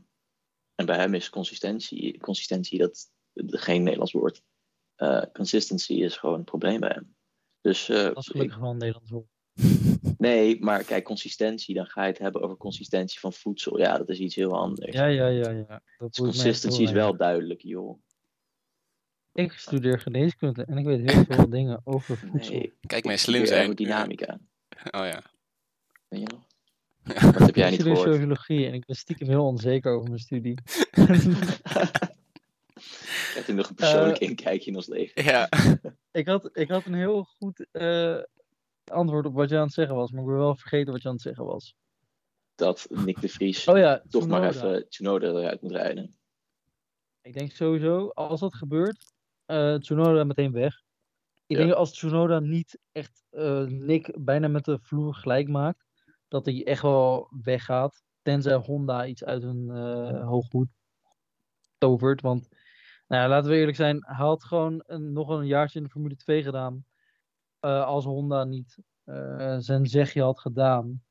[0.75, 4.43] en bij hem is consistentie, consistentie dat geen Nederlands woord.
[4.95, 7.15] Eh, consistency is gewoon een probleem bij hem.
[7.61, 9.29] Dus eh, Dat is gelukkig wel een Nederlands woord.
[10.19, 13.79] nee, maar kijk, consistentie, dan ga je het hebben over consistentie van voedsel.
[13.79, 14.93] Ja, dat is iets heel anders.
[14.97, 15.83] Ja, ja, ja, ja.
[15.99, 18.03] Dat Dus consistency is wel duidelijk, joh.
[19.33, 22.53] Ik studeer geneeskunde en ik weet heel veel dingen over voedsel.
[22.55, 23.61] Nee, Kijk mij ik slim studeer zijn.
[23.61, 24.39] aerodynamica.
[24.91, 25.23] Oh ja.
[26.09, 26.47] Weet je nog?
[27.33, 28.15] Dat heb jij ik niet studeer gehoord.
[28.15, 30.55] sociologie en ik ben stiekem heel onzeker over mijn studie.
[33.35, 35.25] Heb je nog een persoonlijk Eh, inkijkje in ons leven?
[35.25, 35.49] Ja.
[36.21, 38.23] ik, had, ik had een heel goed eh,
[38.85, 41.09] antwoord op wat je aan het zeggen was, maar ik ben wel vergeten wat je
[41.09, 41.75] aan het zeggen was.
[42.55, 46.15] Dat Nick de Vries Oh ja, toch maar even Tsunoda eruit moet rijden.
[47.23, 49.13] Ik denk sowieso, als dat gebeurt,
[49.45, 50.83] eh Tsunoda meteen weg.
[51.47, 51.65] Ik Ja.
[51.65, 55.85] denk als Tsunoda niet echt eh, Nick bijna met de vloer gelijk maakt,
[56.29, 58.03] dat hij echt wel weggaat.
[58.23, 60.69] Tenzij Honda iets uit hun eh hooghoed
[61.79, 62.21] tovert.
[62.21, 62.49] Want
[63.19, 66.17] nou laten we eerlijk zijn, hij had gewoon een, nog een jaartje in de Formule
[66.17, 66.85] 2 gedaan.
[67.61, 71.03] eh, als Honda niet eh, zijn zegje had gedaan.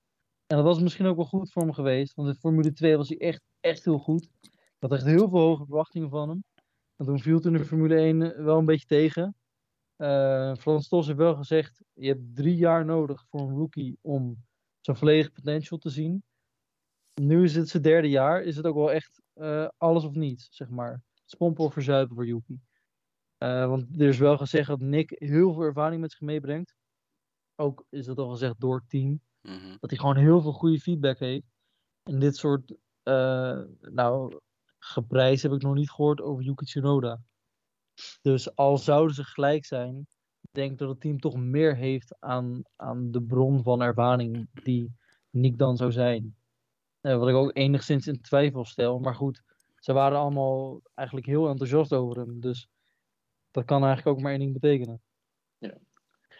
[0.47, 2.13] En dat was misschien ook wel goed voor hem geweest.
[2.13, 4.29] Want in Formule 2 was hij echt, echt heel goed.
[4.41, 6.43] Ik had echt heel veel hoge verwachtingen van hem.
[6.95, 9.35] En toen viel in de Formule 1 wel een beetje tegen.
[9.95, 14.45] Eh, Frans Tos heeft wel gezegd: je hebt drie jaar nodig voor een rookie om
[14.81, 16.23] zijn volledige potential te zien.
[17.21, 20.47] Nu is het zijn derde jaar, is het ook wel echt eh, alles of niets,
[20.51, 21.01] zeg maar.
[21.25, 22.59] Spompen of verzuipen voor Yuki.
[23.37, 26.75] Eh, want er is wel gezegd dat Nick heel veel ervaring met zich meebrengt.
[27.55, 29.21] Ook is dat al gezegd door het team.
[29.41, 29.75] Mhm.
[29.79, 31.45] Dat hij gewoon heel veel goede feedback heeft.
[32.03, 34.39] En dit soort, eh nou,
[34.79, 37.21] geprijs heb ik nog niet gehoord over Yuki Tsunoda.
[38.21, 40.07] Dus al zouden ze gelijk zijn,
[40.51, 44.95] denk ik dat het team toch meer heeft aan, aan de bron van ervaring die
[45.29, 46.35] Nick dan zou zijn.
[47.01, 48.99] Eh, wat ik ook enigszins in twijfel stel.
[48.99, 49.43] Maar goed,
[49.83, 52.39] ze waren allemaal eigenlijk heel enthousiast over hem.
[52.39, 52.67] Dus
[53.51, 55.01] dat kan eigenlijk ook maar één ding betekenen.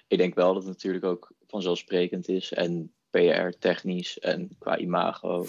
[0.08, 5.46] Ik denk wel dat het natuurlijk ook vanzelfsprekend is en PR-technisch en qua imago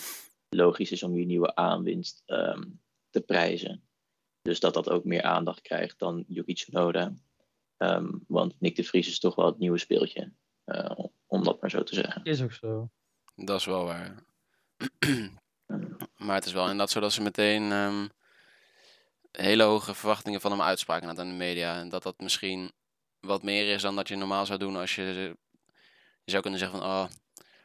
[0.49, 2.63] logisch is om je nieuwe aanwinst ehm,
[3.11, 3.83] te prijzen.
[4.43, 7.15] Dus dat dat ook meer aandacht krijgt dan Yuki Tsunoda.
[7.77, 10.33] Ehm, want Nick de Vries is toch wel het nieuwe speeltje,
[10.65, 12.25] eh, om dat maar zo te zeggen.
[12.25, 12.91] Is ook zo.
[13.35, 14.25] Dat is wel waar.
[16.25, 18.07] maar het is wel inderdaad zo dat ze meteen ehm,
[19.33, 21.79] hele hoge verwachtingen van hem uitspraken aan de media.
[21.79, 22.73] En dat dat misschien
[23.21, 25.35] wat meer is dan dat je normaal zou doen als je...
[26.25, 27.05] Je zou kunnen zeggen van, oh,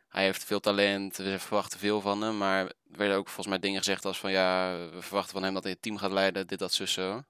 [0.10, 2.38] hij heeft veel talent, we verwachten veel van hem.
[2.38, 5.54] Maar er werden ook volgens mij dingen gezegd als van, ja, we verwachten van hem
[5.54, 7.24] dat hij het team gaat leiden, dit, dat, zus, zo.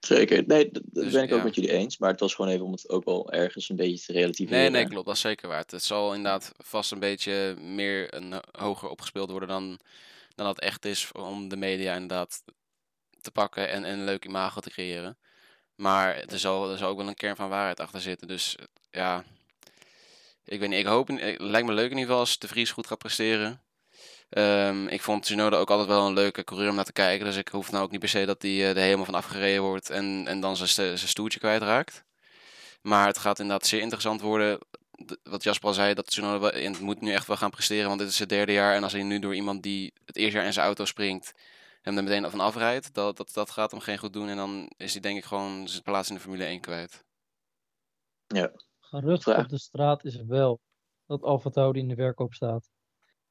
[0.00, 1.98] Zeker, nee, dat, Dus, ben ik ook met jullie eens.
[1.98, 4.58] Maar het was gewoon even om het ook wel ergens een beetje te relativeren.
[4.58, 5.06] Nee, nee, klopt.
[5.06, 5.64] Dat is zeker waar.
[5.66, 9.78] Het zal inderdaad vast een beetje meer een, ho- hoger opgespeeld worden dan,
[10.34, 12.42] dan dat echt is om de media inderdaad
[13.20, 15.18] te pakken en, en een leuk imago te creëren.
[15.74, 18.28] Maar er zal, er zal ook wel een kern van waarheid achter zitten.
[18.28, 18.56] Dus
[18.90, 19.24] ja,
[20.44, 20.78] ik weet niet.
[20.78, 23.62] Ik hoop, het lijkt me leuk in ieder geval als de Vries goed gaat presteren.
[24.30, 27.26] Ehm, ik vond Tsunoda ook altijd wel een leuke coureur om naar te kijken.
[27.26, 29.62] Dus ik hoef nou ook niet per se dat hij eh, er helemaal van afgereden
[29.62, 32.04] wordt en, en dan zijn stoeltje kwijtraakt.
[32.82, 34.58] Maar het gaat inderdaad zeer interessant worden.
[35.22, 37.88] Wat Jasper al zei, dat Tsunoda moet nu echt wel gaan presteren.
[37.88, 38.74] Want dit is het derde jaar.
[38.74, 41.34] En als hij nu door iemand die het eerste jaar in zijn auto springt,
[41.82, 44.28] hem er meteen van afrijdt, dat, dat, dat gaat hem geen goed doen.
[44.28, 47.04] En dan is hij denk ik gewoon zijn plaats in de Formule 1 kwijt.
[48.80, 49.42] Gerucht Vraag.
[49.42, 50.60] op de straat is wel
[51.06, 52.70] dat Alfa Tauri in de verkoop staat.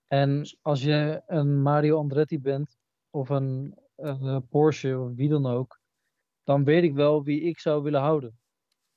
[0.07, 2.77] En als je een Mario Andretti bent,
[3.09, 5.79] of een eh, Porsche, of wie dan ook,
[6.43, 8.38] dan weet ik wel wie ik zou willen houden.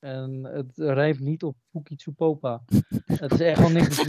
[0.03, 2.62] En het rijmt niet op Puki Tsupopa.
[3.05, 4.05] Het is echt wel niks.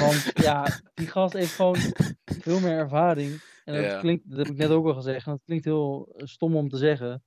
[0.00, 1.76] Want ja, die gast heeft gewoon
[2.24, 3.42] veel meer ervaring.
[3.64, 6.26] En dat klinkt, dat heb ik net ook al gezegd, en dat klinkt heel eh,
[6.26, 7.22] stom om te zeggen.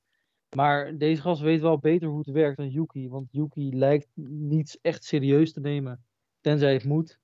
[0.55, 3.09] Maar deze gast weet wel beter hoe het werkt dan Yuki.
[3.09, 6.05] Want Yuki lijkt niets echt serieus te nemen.
[6.41, 7.19] Tenzij het moet.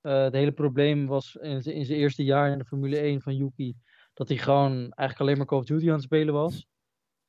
[0.00, 3.36] Eh, het hele probleem was in, in zijn eerste jaar in de Formule 1 van
[3.36, 3.74] Yuki.
[4.14, 6.66] Dat hij gewoon eigenlijk alleen maar Call of Duty aan het spelen was.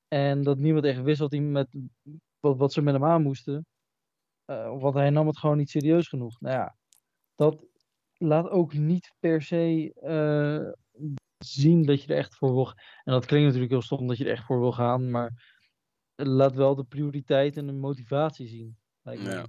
[0.07, 1.67] En dat niemand echt wist wat, hij met,
[2.43, 3.65] wat, wat ze met hem aan moesten.
[4.45, 6.39] Eh, want hij nam het gewoon niet serieus genoeg.
[6.39, 6.75] Nou ja,
[7.35, 7.65] dat
[8.17, 10.71] laat ook niet per se eh,
[11.37, 12.65] zien dat je er echt voor wil.
[12.65, 15.11] g- En dat klinkt natuurlijk heel stom dat je er echt voor wil gaan.
[15.11, 15.57] Maar
[16.15, 18.77] laat wel de prioriteit en de motivatie zien.
[19.01, 19.23] lijkt.
[19.23, 19.45] Ja.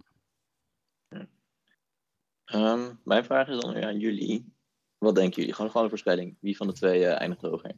[2.44, 4.52] Ehm, mijn vraag is dan weer aan jullie.
[4.98, 5.54] Wat denken jullie?
[5.54, 6.36] Gewoon, gewoon een voorspelling.
[6.40, 7.70] Wie van de twee eh, eindigt hoger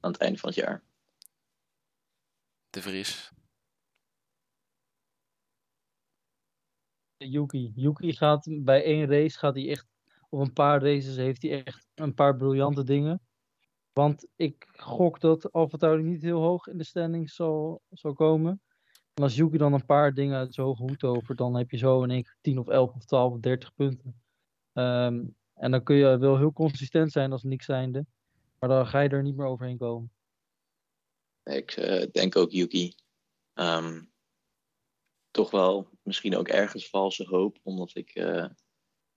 [0.00, 0.82] aan het einde van het jaar?
[2.70, 3.32] De Vries.
[7.30, 7.72] Yuki.
[7.74, 9.86] Yuki gaat bij één race gaat hij echt,
[10.28, 13.20] of een paar races heeft hij echt een paar briljante dingen.
[13.92, 17.82] Want ik gok dat Alfa Tauri niet heel hoog in de standings zal,
[18.14, 18.60] komen.
[19.14, 21.76] En als Yuki dan een paar dingen uit zijn hoge hoed tovert, dan heb je
[21.76, 24.22] zo in één keer 10 of 11 of 12 of 30 punten.
[24.72, 28.06] Ehm, en dan kun je wel heel consistent zijn als niks zijnde.
[28.58, 30.12] Maar dan ga je er niet meer overheen komen.
[31.42, 32.94] Ik eh, denk ook Yuki.
[33.54, 34.02] Ehm,
[35.34, 38.46] toch wel misschien ook ergens valse hoop, omdat ik eh,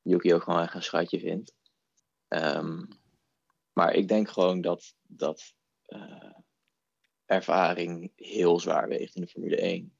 [0.01, 1.53] Yuki ook gewoon echt een schatje vind.
[2.27, 2.85] Ehm,
[3.73, 6.33] maar ik denk gewoon dat, dat eh,
[7.25, 9.97] ervaring heel zwaar weegt in de Formule 1.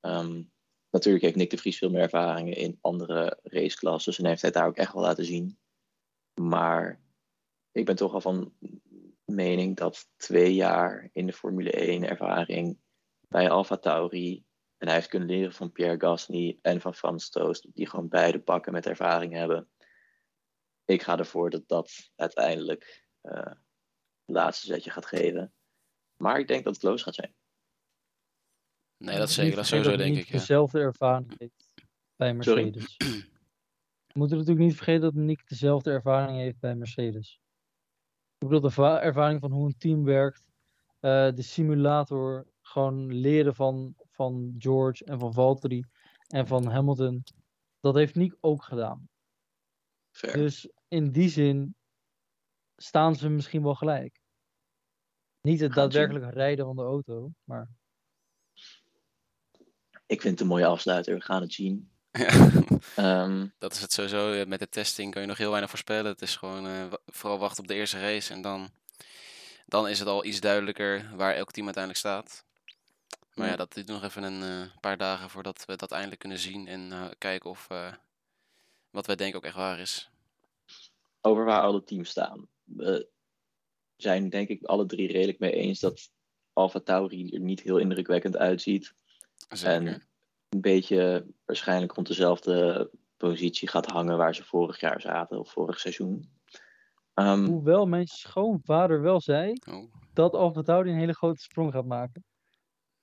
[0.00, 0.42] Ehm,
[0.90, 4.66] natuurlijk heeft Nick de Vries veel meer ervaringen in andere raceklasses en heeft hij daar
[4.66, 5.58] ook echt wel laten zien.
[6.40, 7.00] Maar
[7.72, 8.54] ik ben toch wel van
[9.24, 12.78] mening dat twee jaar in de Formule 1 ervaring
[13.28, 14.46] bij Alfa Tauri
[14.78, 18.40] En hij heeft kunnen leren van Pierre Gasly en van Frans Toost, die gewoon beide
[18.40, 19.68] pakken met ervaring hebben.
[20.84, 23.56] Ik ga ervoor dat dat uiteindelijk uh, het
[24.24, 25.52] laatste zetje gaat geven.
[26.16, 27.34] Maar ik denk dat het close gaat zijn.
[28.96, 29.56] Nee, dat zeker.
[29.56, 30.26] Dat sowieso denk ik.
[30.26, 30.38] Ja.
[30.38, 31.70] dezelfde ervaring heeft
[32.16, 32.96] bij Mercedes.
[34.06, 37.40] We moeten natuurlijk niet vergeten dat Nick dezelfde ervaring heeft bij Mercedes.
[38.38, 40.44] Ik bedoel, de ervaring van hoe een team werkt,
[41.00, 45.84] uh, de simulator, gewoon leren van, van George en van Valtteri
[46.26, 47.24] en van Hamilton.
[47.80, 49.08] Dat heeft Nick ook gedaan.
[50.10, 50.36] Fair.
[50.36, 51.74] Dus in die zin
[52.76, 54.20] staan ze misschien wel gelijk.
[55.40, 57.68] Niet het daadwerkelijk rijden van de auto, maar.
[60.06, 61.14] Ik vind het een mooie afsluiter.
[61.14, 61.90] We gaan het zien.
[62.96, 64.46] Ehm, dat is het sowieso.
[64.46, 66.10] Met de testing kun je nog heel weinig voorspellen.
[66.10, 68.32] Het is gewoon uh, vooral wachten op de eerste race.
[68.32, 68.68] En dan,
[69.66, 72.47] dan is het al iets duidelijker waar elk team uiteindelijk staat.
[73.38, 76.38] Maar ja, dat duurt nog even een uh, paar dagen voordat we dat eindelijk kunnen
[76.38, 76.66] zien.
[76.66, 77.68] En uh, kijken of
[78.90, 80.10] wat wij denken ook echt waar is.
[81.20, 82.48] Over waar alle teams staan.
[82.64, 83.08] We
[83.96, 86.10] zijn denk ik alle drie redelijk mee eens dat
[86.52, 88.94] Alfa Tauri er niet heel indrukwekkend uitziet.
[89.48, 89.74] Zeker.
[89.74, 89.86] En
[90.48, 95.80] een beetje waarschijnlijk rond dezelfde positie gaat hangen waar ze vorig jaar zaten of vorig
[95.80, 96.30] seizoen.
[97.14, 99.92] Um, Hoewel mijn schoonvader wel zei oh.
[100.12, 102.24] dat Alfa Tauri een hele grote sprong gaat maken.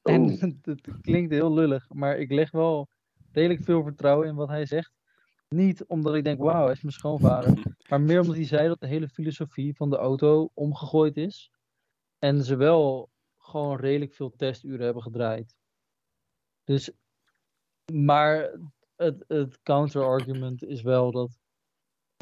[0.06, 0.30] En
[0.62, 2.88] het klinkt heel lullig, maar ik leg wel
[3.32, 4.94] redelijk veel vertrouwen in wat hij zegt.
[5.48, 7.54] Niet omdat ik denk, wauw, hij is mijn schoonvader.
[7.90, 11.52] maar meer omdat hij zei dat de hele filosofie van de auto omgegooid is.
[12.20, 15.56] En ze wel gewoon redelijk veel testuren hebben gedraaid.
[16.64, 16.92] Dus
[17.94, 18.60] maar
[18.96, 21.40] het, het counter-argument is wel dat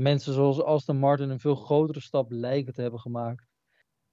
[0.01, 3.47] mensen zoals Aston Martin een veel grotere stap lijken te hebben gemaakt.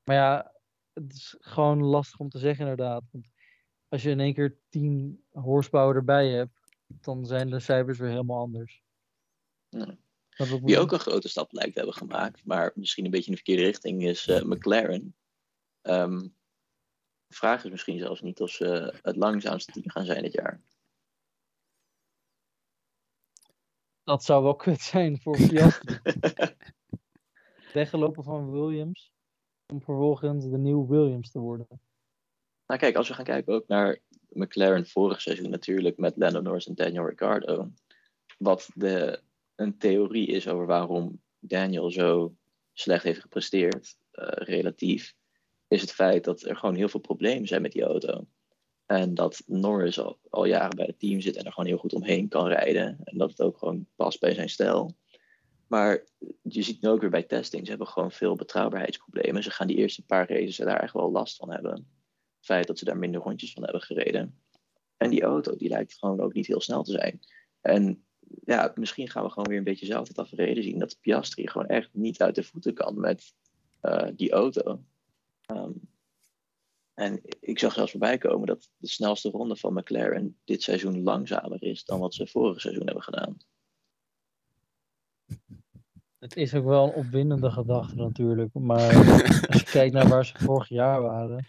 [0.04, 0.52] Maar ja,
[0.92, 3.02] het is gewoon lastig om te zeggen inderdaad.
[3.11, 3.28] Want
[3.90, 8.40] als je in één keer 10 horsepower erbij hebt, dan zijn de cijfers weer helemaal
[8.40, 8.83] anders.
[9.68, 9.96] Ja.
[10.62, 13.42] Wie ook een grote stap lijkt te hebben gemaakt, maar misschien een beetje in de
[13.44, 15.16] verkeerde richting, is uh, McLaren.
[15.83, 16.37] Um,
[17.26, 20.62] de vraag is misschien zelfs niet of ze het langzaamste team gaan zijn dit jaar.
[24.03, 25.98] Dat zou wel kut zijn voor Piastri.
[27.72, 29.12] Weggelopen van Williams.
[29.66, 31.81] Om vervolgens de nieuwe Williams te worden.
[32.70, 36.66] Nou kijk, als we gaan kijken ook naar McLaren vorig seizoen natuurlijk met Lando Norris
[36.66, 37.70] en Daniel Ricciardo.
[38.38, 39.20] Wat de,
[39.54, 42.35] een theorie is over waarom Daniel zo
[42.72, 45.14] slecht heeft gepresteerd, uh, relatief,
[45.68, 48.26] is het feit dat er gewoon heel veel problemen zijn met die auto.
[48.87, 51.94] En dat Norris al, al, jaren bij het team zit en er gewoon heel goed
[51.94, 52.98] omheen kan rijden.
[53.04, 54.96] En dat het ook gewoon past bij zijn stijl.
[55.66, 56.04] Maar
[56.42, 59.42] je ziet nu ook weer bij testing, ze hebben gewoon veel betrouwbaarheidsproblemen.
[59.42, 61.98] Ze gaan die eerste paar races daar echt wel last van hebben.
[62.50, 64.40] Feit dat ze daar minder rondjes van hebben gereden.
[64.96, 67.20] En die auto, die lijkt gewoon ook niet heel snel te zijn.
[67.60, 68.04] En
[68.44, 70.78] ja, misschien gaan we gewoon weer een beetje zelf het afreden zien.
[70.78, 73.34] Dat Piastri gewoon echt niet uit de voeten kan met
[73.82, 74.84] uh, die auto.
[75.46, 75.80] Um,
[76.94, 81.62] en ik zag zelfs voorbij komen dat de snelste ronde van McLaren dit seizoen langzamer
[81.62, 83.36] is dan wat ze vorig seizoen hebben gedaan.
[86.18, 88.54] Het is ook wel een opwindende gedachte natuurlijk.
[88.54, 88.96] Maar
[89.50, 91.46] als je kijkt naar waar ze vorig jaar waren.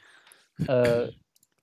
[0.68, 1.08] Uh,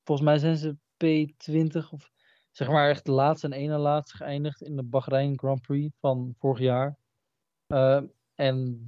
[0.05, 2.11] volgens mij zijn ze P20 of
[2.51, 6.35] zeg maar echt de laatste en ene laatste geëindigd in de Bahrein Grand Prix van
[6.39, 6.99] vorig jaar.
[7.67, 8.03] Uh,
[8.35, 8.85] en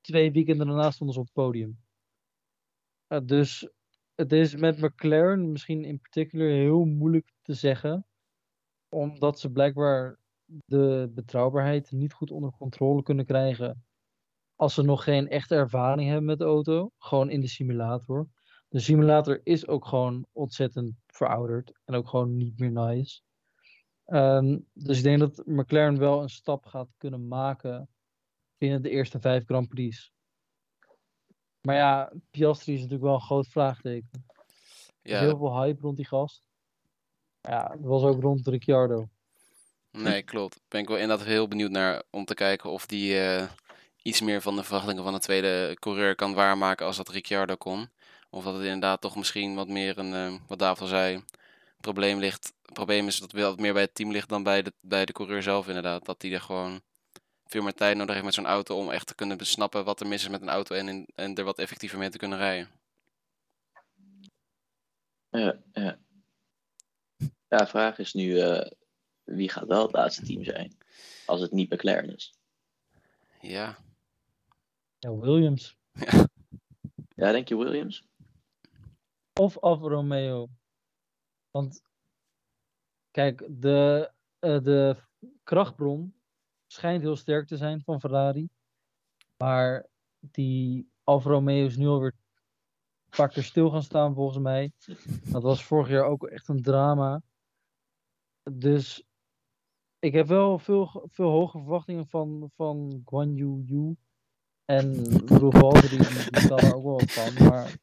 [0.00, 1.78] twee weekenden daarna stonden ze op het podium.
[3.08, 3.68] Uh, dus
[4.14, 8.06] het is met McLaren misschien in particular heel moeilijk te zeggen.
[8.88, 13.84] Omdat ze blijkbaar de betrouwbaarheid niet goed onder controle kunnen krijgen.
[14.56, 16.90] Als ze nog geen echte ervaring hebben met de auto.
[16.98, 18.28] Gewoon in de simulator.
[18.72, 21.72] De simulator is ook gewoon ontzettend verouderd.
[21.84, 23.20] En ook gewoon niet meer nice.
[24.06, 27.88] Um, dus ik denk dat McLaren wel een stap gaat kunnen maken
[28.58, 30.12] binnen de eerste vijf Grand Prix.
[31.60, 34.26] Maar ja, Piastri is natuurlijk wel een groot vraagteken.
[35.02, 35.18] Ja.
[35.18, 36.42] Heel veel hype rond die gast.
[37.40, 39.08] Ja, dat was ook rond Ricciardo.
[39.90, 40.60] Nee, klopt.
[40.68, 43.48] Ben ik wel inderdaad heel benieuwd naar om te kijken of die uh,
[44.02, 47.88] iets meer van de verwachtingen van de tweede coureur kan waarmaken als dat Ricciardo kon.
[48.34, 51.24] Of dat het inderdaad toch misschien wat meer een, uh, wat David al zei,
[51.80, 52.52] probleem ligt.
[52.62, 55.12] Het probleem is dat het meer bij het team ligt dan bij de, bij de
[55.12, 56.04] coureur zelf inderdaad.
[56.04, 56.82] Dat die er gewoon
[57.46, 60.06] veel meer tijd nodig heeft met zo'n auto om echt te kunnen besnappen wat er
[60.06, 62.70] mis is met een auto en, in, en er wat effectiever mee te kunnen rijden.
[65.30, 65.98] Ja, ja.
[67.48, 68.66] ja de vraag is nu, uh,
[69.24, 70.76] wie gaat wel het laatste team zijn?
[71.26, 72.34] Als het niet McLaren is.
[73.40, 73.78] Ja.
[74.98, 75.76] Ja, Williams.
[75.92, 76.28] Ja,
[77.26, 78.10] ja denk je Williams?
[79.40, 80.48] Of Alfa Romeo.
[81.50, 81.82] Want
[83.12, 84.96] Kijk, de, eh, de
[85.42, 86.14] krachtbron
[86.66, 88.48] schijnt heel sterk te zijn van Ferrari.
[89.36, 89.86] Maar
[90.20, 92.14] die Alfa Romeo is nu alweer
[93.08, 94.72] keer stil gaan staan volgens mij.
[95.24, 97.22] Dat was vorig jaar ook echt een drama.
[98.50, 99.04] Dus
[99.98, 103.96] ik heb wel veel, veel hoge verwachtingen van, van Guan Yu Yu.
[104.64, 104.94] En
[105.26, 107.48] Valtteri, die, die er ook wel van.
[107.48, 107.78] Maar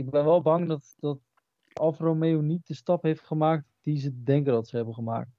[0.00, 1.18] ik ben wel bang dat, dat
[1.72, 5.30] Alfa Romeo niet de stap heeft gemaakt die ze denken dat ze hebben gemaakt.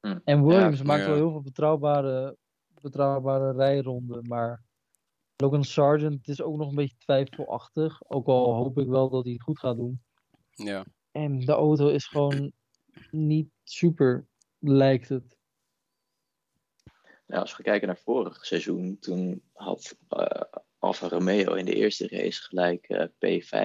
[0.00, 0.18] Hm.
[0.24, 1.06] En Williams maakt ja.
[1.06, 2.36] wel heel veel betrouwbare,
[2.80, 4.64] betrouwbare rijronden, maar
[5.36, 8.08] Logan Sargent is ook nog een beetje twijfelachtig.
[8.08, 10.02] Ook al hoop ik wel dat hij het goed gaat doen.
[10.50, 10.84] Ja.
[11.10, 12.52] En de auto is gewoon
[13.10, 14.26] niet super,
[14.58, 15.36] lijkt het.
[17.26, 22.08] Nou, als we kijken naar vorig seizoen, toen had eh Alfa Romeo in de eerste
[22.08, 23.06] race gelijk eh,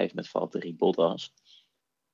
[0.08, 1.34] P5 met Valtteri Bottas.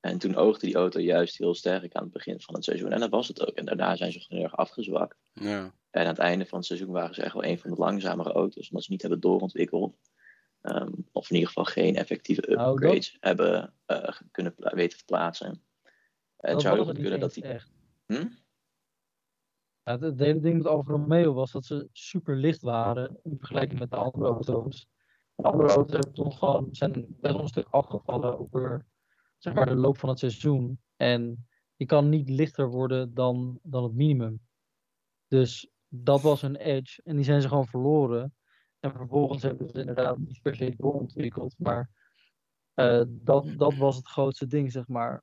[0.00, 2.92] En toen oogde die auto juist heel sterk aan het begin van het seizoen.
[2.92, 3.54] En dat was het ook.
[3.56, 5.16] En daarna zijn ze gewoon heel erg afgezwakt.
[5.32, 5.74] Ja.
[5.90, 8.32] En aan het einde van het seizoen waren ze echt wel een van de langzamere
[8.32, 9.96] auto's, omdat ze niet hebben doorontwikkeld.
[10.60, 14.98] Ehm, of in ieder geval geen effectieve Nou, dat- upgrades hebben eh, kunnen pla- weten
[14.98, 15.46] te plaatsen.
[15.46, 15.60] En
[16.36, 17.42] het Dat zou heel goed kunnen dat die.
[17.44, 17.70] echt.
[18.06, 18.26] Hm?
[19.82, 23.38] Ja, het, het hele ding met Alfa Romeo was dat ze super licht waren in
[23.38, 24.88] vergelijking met de andere auto's.
[25.38, 28.86] De andere auto's toch gewoon, zijn best wel een stuk afgevallen over
[29.36, 30.80] zeg maar, de loop van het seizoen.
[30.96, 34.40] En je kan niet lichter worden dan, dan het minimum.
[35.26, 37.02] Dus dat was hun edge.
[37.04, 38.34] En die zijn ze gewoon verloren.
[38.80, 41.54] En vervolgens hebben ze inderdaad niet per se doorontwikkeld.
[41.58, 41.90] Maar
[42.74, 45.22] eh, dat, dat was het grootste ding, zeg maar.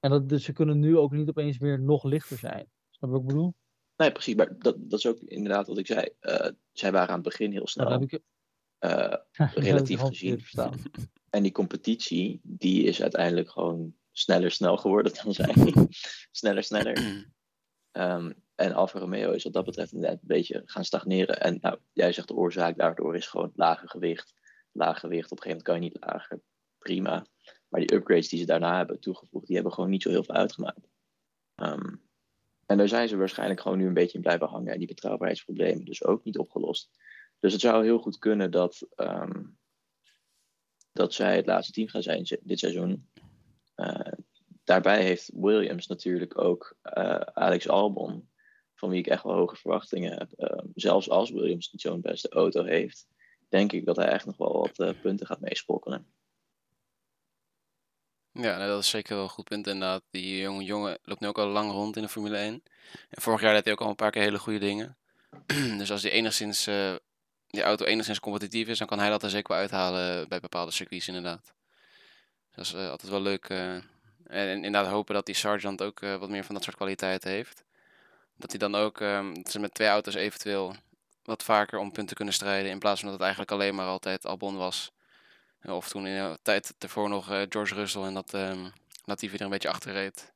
[0.00, 2.70] En dat, dus ze kunnen nu ook niet opeens weer nog lichter zijn.
[2.90, 3.54] Snap je wat ik bedoel?
[3.96, 4.34] Nee, precies.
[4.34, 6.08] Maar dat, dat is ook inderdaad wat ik zei.
[6.18, 7.90] Eh, zij waren aan het begin heel Nou, snel.
[7.90, 8.20] heb ik,
[8.78, 9.14] eh,
[9.54, 10.40] relatief gezien.
[11.30, 15.54] En die competitie, die is uiteindelijk gewoon sneller snel geworden dan zij.
[16.30, 17.26] sneller, sneller.
[17.90, 21.40] Ehm, en Alfa Romeo is wat dat betreft inderdaad een beetje gaan stagneren.
[21.40, 24.34] En nou, jij zegt de oorzaak daardoor is gewoon lager gewicht.
[24.72, 26.42] Laag gewicht, op een gegeven moment kan je niet lager.
[26.78, 27.26] Prima.
[27.68, 30.34] Maar die upgrades die ze daarna hebben toegevoegd, die hebben gewoon niet zo heel veel
[30.34, 30.88] uitgemaakt.
[31.54, 31.94] Ehm,
[32.66, 34.72] en daar zijn ze waarschijnlijk gewoon nu een beetje in blijven hangen.
[34.72, 36.90] En die betrouwbaarheidsproblemen dus ook niet opgelost.
[37.38, 39.44] Dus het zou heel goed kunnen dat, ehm,
[40.92, 43.10] dat zij het laatste team gaan zijn dit seizoen.
[43.74, 44.12] Eh,
[44.64, 48.28] daarbij heeft Williams natuurlijk ook eh, Alex Albon,
[48.74, 50.32] van wie ik echt wel hoge verwachtingen heb.
[50.32, 53.06] Eh, zelfs als Williams niet zo'n beste auto heeft,
[53.48, 56.06] denk ik dat hij echt nog wel wat eh, punten gaat meesprokkelen.
[58.32, 60.02] Ja, dat is zeker wel een goed punt inderdaad.
[60.10, 62.62] Die jonge jongen loopt nu ook al lang rond in de Formule 1.
[63.08, 64.98] En vorig jaar deed hij ook al een paar keer hele goede dingen.
[65.78, 66.66] dus als die, enigszins,
[67.48, 70.72] die auto enigszins competitief is, dan kan hij dat er zeker wel uithalen bij bepaalde
[70.72, 71.54] circuits inderdaad.
[72.54, 73.48] Dat is eh, altijd wel leuk.
[73.48, 73.74] eh.
[74.26, 77.64] en, inderdaad hopen dat die Sargent ook eh, wat meer van dat soort kwaliteiten heeft.
[78.36, 80.76] Dat hij dan ook, ehm, dat ze met twee auto's eventueel
[81.22, 82.70] wat vaker om punten kunnen strijden.
[82.70, 84.92] In plaats van dat het eigenlijk alleen maar altijd Albon was.
[85.62, 88.70] Of toen in de tijd ervoor nog eh, George Russell en dat ehm
[89.04, 90.32] Latifi er een beetje achter reed.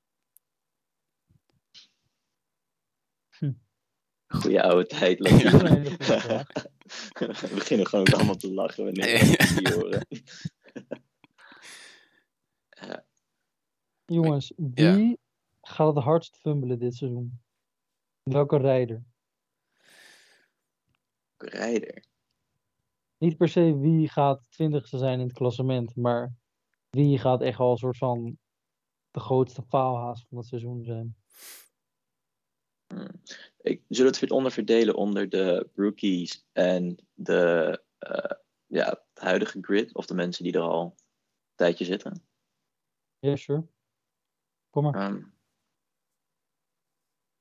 [4.26, 5.18] Goeie oude tijd.
[7.18, 10.06] We beginnen gewoon ook allemaal te lachen wanneer we die horen.
[14.04, 14.94] Jongens, Ja.
[14.94, 15.18] wie
[15.60, 17.40] gaat het hardst fumbelen dit seizoen?
[18.22, 19.02] Welke rijder?
[21.36, 22.04] Rijder.
[23.18, 26.34] Niet per se wie gaat twintigste zijn in het klassement, maar
[26.90, 28.38] wie gaat echt wel een soort van
[29.10, 31.16] de grootste faalhaas van het seizoen zijn.
[33.62, 39.94] Ik zullen het weer onderverdelen onder de rookies en de eh, ja, het huidige grid,
[39.94, 41.04] of de mensen die er al een
[41.54, 42.26] tijdje zitten.
[43.18, 43.66] Ja, sure.
[44.70, 44.94] Kom maar.
[44.94, 45.22] Ehm,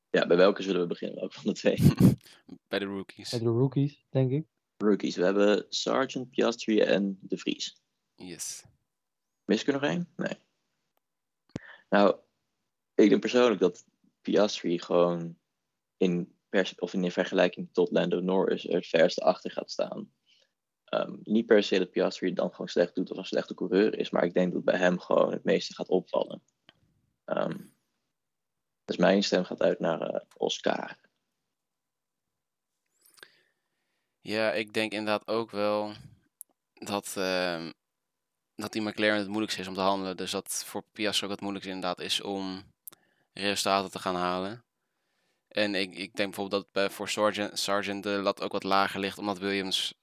[0.09, 1.19] ja, bij welke zullen we beginnen?
[1.19, 1.77] Welke van de twee?
[2.67, 3.31] Bij de rookies.
[3.31, 4.47] Met de rookies, denk ik.
[4.77, 5.15] Rookies.
[5.15, 7.81] We hebben Sargent, Piastri en De Vries.
[8.15, 8.65] Yes.
[9.45, 10.13] Mis ik er nog één?
[10.15, 10.37] Nee.
[11.89, 12.15] Nou,
[12.95, 13.85] ik denk persoonlijk dat
[14.21, 15.37] Piastri gewoon
[16.01, 20.11] in, pers- of in vergelijking tot Lando Norris er het verste achter gaat staan.
[20.85, 24.09] Ehm, niet per se dat Piastri dan gewoon slecht doet of een slechte coureur is,
[24.09, 26.43] maar ik denk dat bij hem gewoon het meeste gaat opvallen.
[27.25, 27.57] Ehm,
[28.85, 30.97] dus mijn stem gaat uit naar eh, Oscar.
[34.19, 35.93] Ja, ik denk inderdaad ook wel
[36.73, 37.71] dat, ehm,
[38.55, 40.17] dat die McLaren het moeilijkste is om te handelen.
[40.17, 42.63] Dus dat voor Piastri ook het moeilijkste inderdaad is om
[43.33, 44.63] resultaten te gaan halen.
[45.51, 48.99] En ik, ik denk bijvoorbeeld dat bij, voor Sargent, Sargent de lat ook wat lager
[48.99, 49.93] ligt, omdat Williams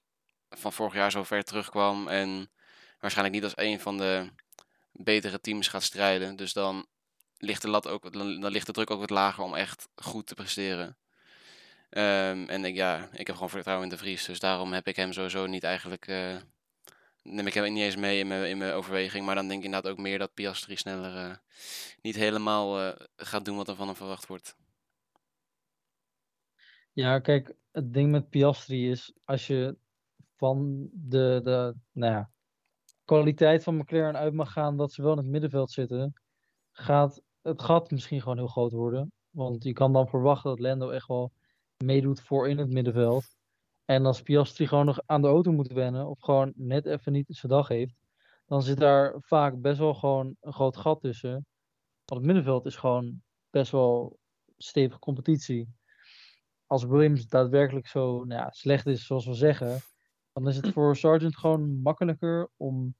[0.51, 2.51] van vorig jaar zo ver terugkwam en
[2.99, 4.31] waarschijnlijk niet als een van de
[4.93, 6.37] betere teams gaat strijden.
[6.37, 6.87] Dus dan
[7.39, 10.27] ligt de lat ook, dan, dan ligt de druk ook wat lager om echt goed
[10.27, 10.97] te presteren.
[11.91, 14.25] Ehm, en ik, ja, ik heb gewoon vertrouwen in de Vries.
[14.25, 16.07] Dus daarom heb ik hem sowieso niet eigenlijk.
[16.07, 16.37] eh,
[17.23, 19.27] neem ik hem niet eens mee in mijn, in mijn overweging.
[19.27, 21.37] Maar dan denk ik inderdaad ook meer dat Piastri sneller eh,
[22.03, 24.57] niet helemaal eh, gaat doen wat er van hem verwacht wordt.
[26.99, 29.77] Ja, kijk, het ding met Piastri is als je
[30.37, 32.31] van de, de nou ja,
[33.05, 36.13] kwaliteit van McLaren uit mag gaan dat ze wel in het middenveld zitten,
[36.73, 39.13] gaat het gat misschien gewoon heel groot worden.
[39.31, 41.33] Want je kan dan verwachten dat Lando echt wel
[41.85, 43.37] meedoet voor in het middenveld.
[43.85, 47.27] En als Piastri gewoon nog aan de auto moet wennen, of gewoon net even niet
[47.29, 47.95] zijn dag heeft,
[48.47, 51.47] dan zit daar vaak best wel gewoon een groot gat tussen.
[52.05, 54.19] Want het middenveld is gewoon best wel
[54.57, 55.77] stevige competitie.
[56.69, 59.81] Als Williams daadwerkelijk zo nou ja, slecht is, zoals we zeggen,
[60.33, 62.95] dan is het voor Sargent gewoon makkelijker om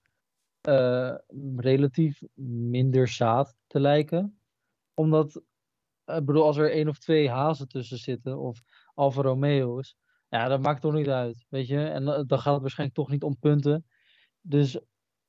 [0.61, 1.15] eh,
[1.57, 2.23] relatief
[2.71, 4.41] minder zaad te lijken.
[4.95, 5.43] Omdat,
[6.05, 8.63] eh, ik bedoel, als er één of twee hazen tussen zitten, of
[8.95, 9.97] Alfa Romeo's,
[10.29, 11.85] ja, dat maakt toch niet uit, weet je.
[11.85, 13.87] En dan dan gaat het waarschijnlijk toch niet om punten.
[14.41, 14.81] Dus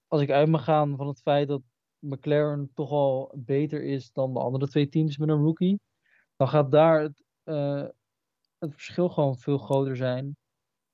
[0.08, 1.62] als ik uit mag gaan van het feit dat
[2.00, 5.82] McLaren toch al beter is dan de andere twee teams met een rookie,
[6.36, 7.86] dan gaat daar het, eh,
[8.60, 10.38] het verschil gewoon veel groter zijn.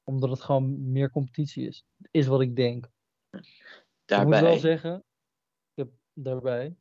[0.03, 1.86] Omdat het gewoon meer competitie is.
[2.11, 2.86] Is wat ik denk.
[2.86, 2.91] Ik
[3.32, 3.45] moet
[4.05, 4.95] wel Daarbij, zeggen,
[5.74, 6.76] ik heb daarbij.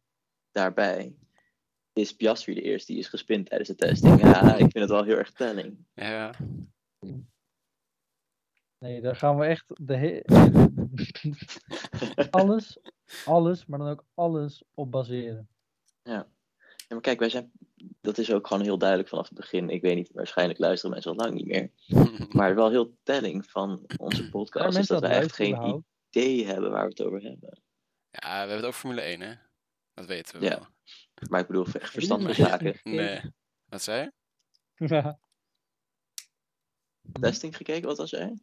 [0.51, 1.15] daarbij
[1.93, 4.21] is Piastri de eerste die is gespind tijdens de testing.
[4.21, 5.87] Ja, ik vind het wel heel erg telling.
[5.95, 6.35] Ja,
[8.79, 10.23] Nee, daar gaan we echt de he-
[12.31, 12.79] alles,
[13.25, 15.49] alles, maar dan ook alles op baseren.
[16.03, 16.29] Ja,
[16.89, 17.53] maar kijk, wij zijn,
[18.01, 19.71] dat is ook gewoon heel duidelijk vanaf het begin.
[19.71, 21.71] Ik weet niet, waarschijnlijk luisteren mensen al lang niet meer.
[22.39, 25.85] Maar wel heel telling van onze podcast is dat wij het echt geen überhaupt?
[26.11, 27.63] idee hebben waar we het over hebben.
[28.11, 29.35] ja, we hebben het over Formule 1, hè?
[29.95, 30.51] Dat weten we Ja.
[30.51, 30.67] wel.
[31.29, 32.79] Maar ik bedoel, echt verstandige zaken.
[32.83, 33.21] Nee.
[33.65, 34.13] Wat zei je?
[34.89, 35.19] Ja.
[37.21, 38.39] Testing gekeken, wat was jij?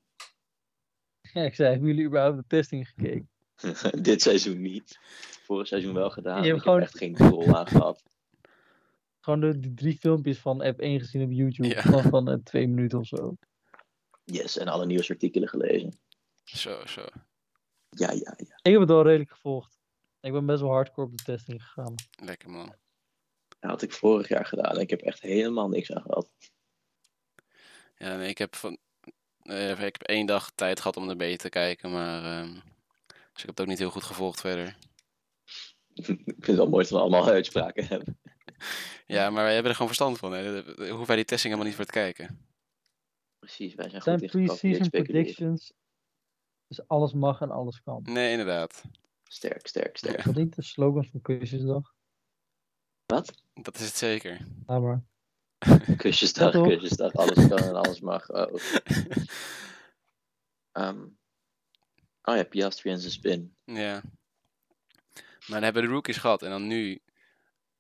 [1.34, 3.30] ja, ik zei, hebben jullie überhaupt de testing gekeken?
[4.02, 5.00] Dit seizoen niet.
[5.44, 6.42] Vorig seizoen wel gedaan.
[6.42, 8.04] Je hebt ik gewoon- heb echt geen rol aan gehad.
[9.22, 11.67] Gewoon de, die drie filmpjes van app 1 gezien op YouTube.
[11.67, 11.82] Ja.
[11.82, 13.36] Van, van eh, twee minuten of zo.
[14.24, 15.99] Yes, en alle nieuwsartikelen gelezen.
[16.43, 17.05] Zo, zo.
[17.89, 18.59] Ja, ja, ja.
[18.61, 19.80] Ik heb het wel redelijk gevolgd.
[20.19, 21.95] Ik ben best wel hardcore op de testing gegaan.
[22.24, 22.76] Lekker man.
[23.59, 26.30] Dat had ik vorig jaar gedaan en ik heb echt helemaal niks aan gehad.
[27.95, 28.78] Ja, nee, ik heb van.
[29.41, 32.24] eh, ik heb één dag tijd gehad om er beter te kijken, maar.
[32.24, 32.53] ehm,
[33.07, 34.67] dus ik heb het ook niet heel goed gevolgd verder.
[35.93, 38.19] ik vind het wel mooi dat we allemaal uitspraken hebben.
[39.06, 40.32] Ja, maar wij hebben er gewoon verstand van.
[40.34, 40.64] Hè.
[40.64, 42.50] Daar hoeven wij die testing helemaal niet voor te kijken.
[43.39, 45.74] Precies, wij zijn Het zijn goed in pre-season predictions.
[46.68, 48.02] Dus alles mag en alles kan.
[48.04, 48.84] Nee, inderdaad.
[49.24, 50.18] Sterk, sterk, sterk.
[50.18, 51.94] Is dat niet de slogan van Kusjesdag?
[53.06, 53.44] Wat?
[53.54, 54.48] Dat is het zeker.
[54.68, 55.04] Ja, maar.
[55.98, 58.30] Kusjesdag, Ja, kusjesdag, alles kan en alles mag.
[58.30, 58.54] Oh,
[60.72, 61.02] Ehm,
[62.22, 63.56] oh ja, Piastri en zijn spin.
[63.64, 64.02] ja.
[65.48, 66.42] Maar dan hebben we de rookies gehad.
[66.44, 67.02] En dan nu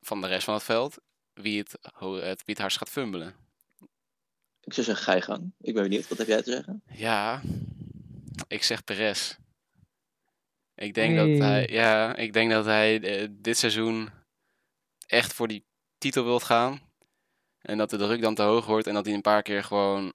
[0.01, 0.97] van de rest van het veld.
[1.33, 3.35] Wie het, het, wie het hardst gaat fumbelen.
[4.63, 5.53] Ik zou zeggen, ga je gang.
[5.61, 6.83] Ik ben benieuwd, wat heb jij te zeggen?
[6.93, 7.41] Ja,
[8.47, 9.35] ik zeg Perez.
[10.75, 11.29] Ik denk Hey.
[11.29, 14.09] dat hij, ja, ik denk dat hij eh, dit seizoen
[15.07, 15.65] echt voor die
[15.97, 16.81] titel wilt gaan.
[17.61, 20.13] En dat de druk dan te hoog wordt en dat hij een paar keer gewoon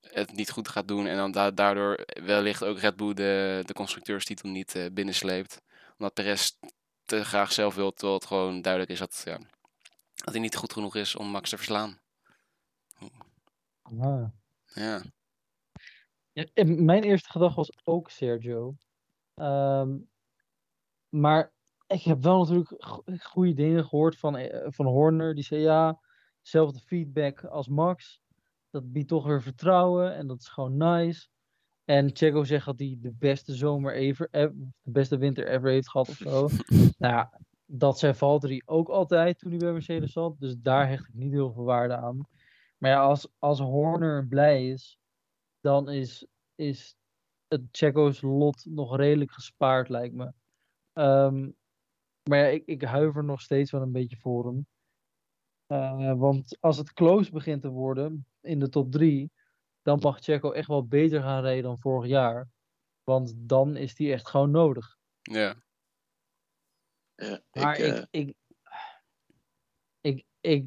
[0.00, 1.06] het niet goed gaat doen.
[1.06, 5.60] En dan da- daardoor wellicht ook Red Bull de, de constructeurstitel niet eh, binnensleept.
[5.98, 6.52] Omdat Perez
[7.10, 9.38] te graag zelf wil, terwijl het gewoon duidelijk is dat, ja,
[10.14, 11.98] dat hij niet goed genoeg is om Max te verslaan.
[13.82, 14.24] Ah.
[14.64, 15.02] Ja,
[16.32, 18.74] Ja, mijn eerste gedachte was ook Sergio.
[19.34, 19.96] Ehm,
[21.08, 21.52] maar
[21.86, 25.34] ik heb wel natuurlijk go- goede dingen gehoord van, eh, van Horner.
[25.34, 26.00] Die zei ja,
[26.42, 28.22] zelfde feedback als Max.
[28.70, 31.28] Dat biedt toch weer vertrouwen en dat is gewoon nice.
[31.90, 35.90] En Checo zegt dat hij de beste zomer ever, ev- de beste winter ever heeft
[35.90, 36.48] gehad of zo.
[36.98, 40.40] nou ja, dat zei Valtteri ook altijd toen hij bij Mercedes zat.
[40.40, 42.28] Dus daar hecht ik niet heel veel waarde aan.
[42.78, 44.98] Maar ja, als, als Horner blij is,
[45.60, 46.96] dan is, is
[47.48, 50.32] het Checo's lot nog redelijk gespaard, lijkt me.
[50.92, 51.50] Ehm,
[52.22, 54.66] maar ja, ik, ik huiver nog steeds wel een beetje voor hem.
[55.66, 59.30] Eh, want als het close begint te worden in de top 3,
[59.90, 62.48] dan mag Checo echt wel beter gaan rijden dan vorig jaar.
[63.04, 64.96] Want dan is die echt gewoon nodig.
[65.20, 65.54] ja.
[67.14, 68.80] Ja, Maar ik, ik, eh,
[70.00, 70.64] ik, ik, ik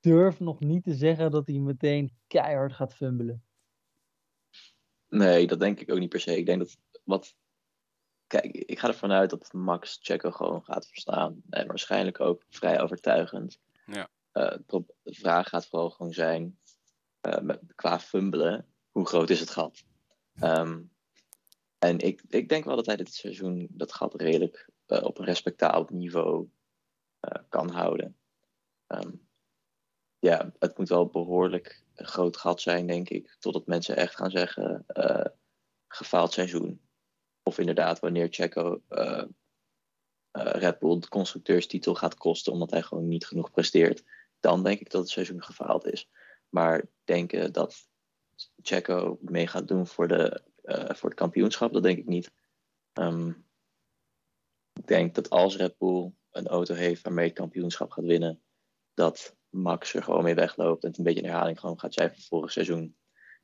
[0.00, 3.44] durf nog niet te zeggen dat hij meteen keihard gaat fumbelen.
[5.08, 6.36] nee, dat denk ik ook niet per se.
[6.36, 7.34] Ik denk dat wat.
[8.26, 11.42] kijk, ik ga ervan uit dat Max Checo gewoon gaat verstaan.
[11.50, 13.58] En waarschijnlijk ook vrij overtuigend.
[13.86, 14.10] Ja.
[14.32, 16.58] Eh, de vraag gaat vooral gewoon zijn,
[17.42, 19.84] met, qua fumbelen, hoe groot is het gat?
[20.34, 20.82] Ehm,
[21.78, 25.24] en ik, ik denk wel dat hij dit seizoen dat gat redelijk eh, op een
[25.24, 26.48] respectabel niveau
[27.48, 28.16] kan houden.
[28.86, 29.10] Ehm,
[30.18, 33.36] ja, het moet wel behoorlijk een groot gat zijn, denk ik.
[33.38, 34.86] Totdat mensen echt gaan zeggen,
[35.88, 36.80] gefaald seizoen.
[37.42, 38.82] Of inderdaad, wanneer Checo
[40.32, 44.04] Red Bull de constructeurstitel gaat kosten omdat hij gewoon niet genoeg presteert,
[44.40, 46.08] dan denk ik dat het seizoen gefaald is.
[46.54, 47.88] Maar denken dat
[48.62, 52.32] Checo mee gaat doen voor, de, uh, voor het kampioenschap, dat denk ik niet.
[52.92, 53.46] Um,
[54.72, 58.42] ik denk dat als Red Bull een auto heeft waarmee het kampioenschap gaat winnen,
[58.94, 62.10] dat Max er gewoon mee wegloopt en het een beetje een herhaling gewoon gaat zijn
[62.10, 62.96] van vorig seizoen.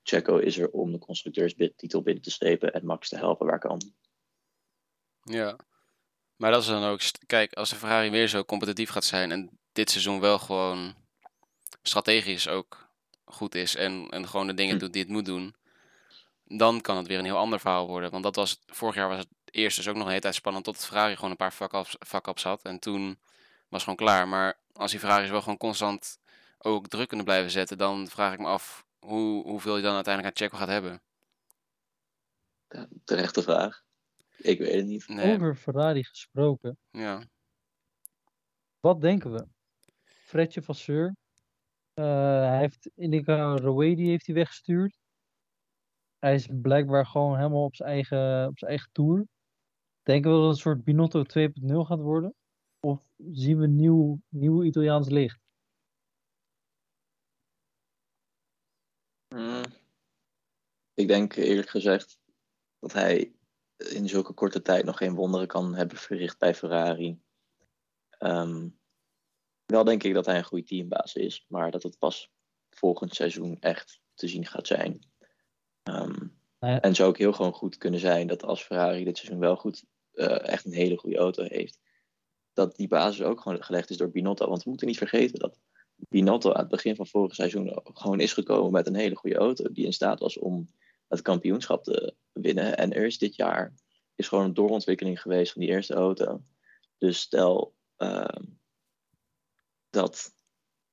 [0.03, 3.93] Checo is er om de constructeurstitel binnen te slepen en Max te helpen waar kan.
[5.23, 5.59] Ja,
[6.37, 9.59] maar dat is dan ook, kijk, als de Ferrari weer zo competitief gaat zijn en
[9.73, 10.95] dit seizoen wel gewoon
[11.83, 12.90] strategisch ook
[13.31, 14.81] goed is en, en gewoon de dingen hm.
[14.81, 15.55] doet die het moet doen,
[16.45, 18.11] dan kan het weer een heel ander verhaal worden.
[18.11, 20.65] Want dat was, vorig jaar was het eerst dus ook nog een hele tijd spannend
[20.65, 21.53] tot het Ferrari gewoon een paar
[22.07, 22.63] fuck-ups had.
[22.63, 23.19] En toen
[23.69, 24.29] was het gewoon klaar.
[24.29, 26.19] Maar als die Ferraris wel gewoon constant
[26.59, 30.35] ook druk kunnen blijven zetten, dan vraag ik me af hoe, hoeveel je dan uiteindelijk
[30.41, 31.03] aan Checo gaat hebben.
[32.69, 33.83] Ja, terechte vraag.
[34.37, 35.09] Ik weet het niet.
[35.09, 35.35] Nee.
[35.35, 36.79] Over Ferrari gesproken.
[36.91, 37.23] Ja.
[38.81, 39.47] Wat denken we?
[40.05, 41.17] Fredje Vasseur.
[42.01, 42.07] Uh,
[42.49, 44.99] hij heeft Indica Rowedi heeft hij weggestuurd.
[46.19, 49.27] Hij is blijkbaar gewoon helemaal op zijn eigen, op zijn eigen tour.
[50.03, 52.35] Denken we dat het een soort Binotto 2.0 gaat worden?
[52.81, 55.41] Of zien we nieuw, nieuw Italiaans licht?
[59.35, 59.63] Mm.
[60.95, 62.19] Ik denk eerlijk gezegd
[62.79, 63.35] dat hij
[63.77, 67.21] in zulke korte tijd nog geen wonderen kan hebben verricht bij Ferrari.
[68.11, 68.69] Ehm,
[69.71, 72.31] wel denk ik dat hij een goede teambaas is, maar dat het pas
[72.71, 75.09] volgend seizoen echt te zien gaat zijn.
[75.83, 76.81] Um, ja.
[76.81, 79.85] En zou ook heel gewoon goed kunnen zijn dat als Ferrari dit seizoen wel goed
[80.13, 81.79] uh, echt een hele goede auto heeft,
[82.53, 84.49] dat die basis ook gewoon gelegd is door Binotto.
[84.49, 85.59] Want we moeten niet vergeten dat
[85.97, 89.73] Binotto aan het begin van vorig seizoen gewoon is gekomen met een hele goede auto.
[89.73, 90.69] Die in staat was om
[91.09, 92.77] het kampioenschap te winnen.
[92.77, 93.75] En er is dit jaar
[94.15, 96.43] is gewoon een doorontwikkeling geweest van die eerste auto.
[96.99, 98.25] Dus stel uh,
[99.91, 100.35] dat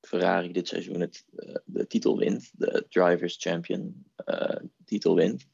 [0.02, 5.48] Ferrari dit seizoen het, uh, de titel wint, de Drivers Champion uh, titel wint,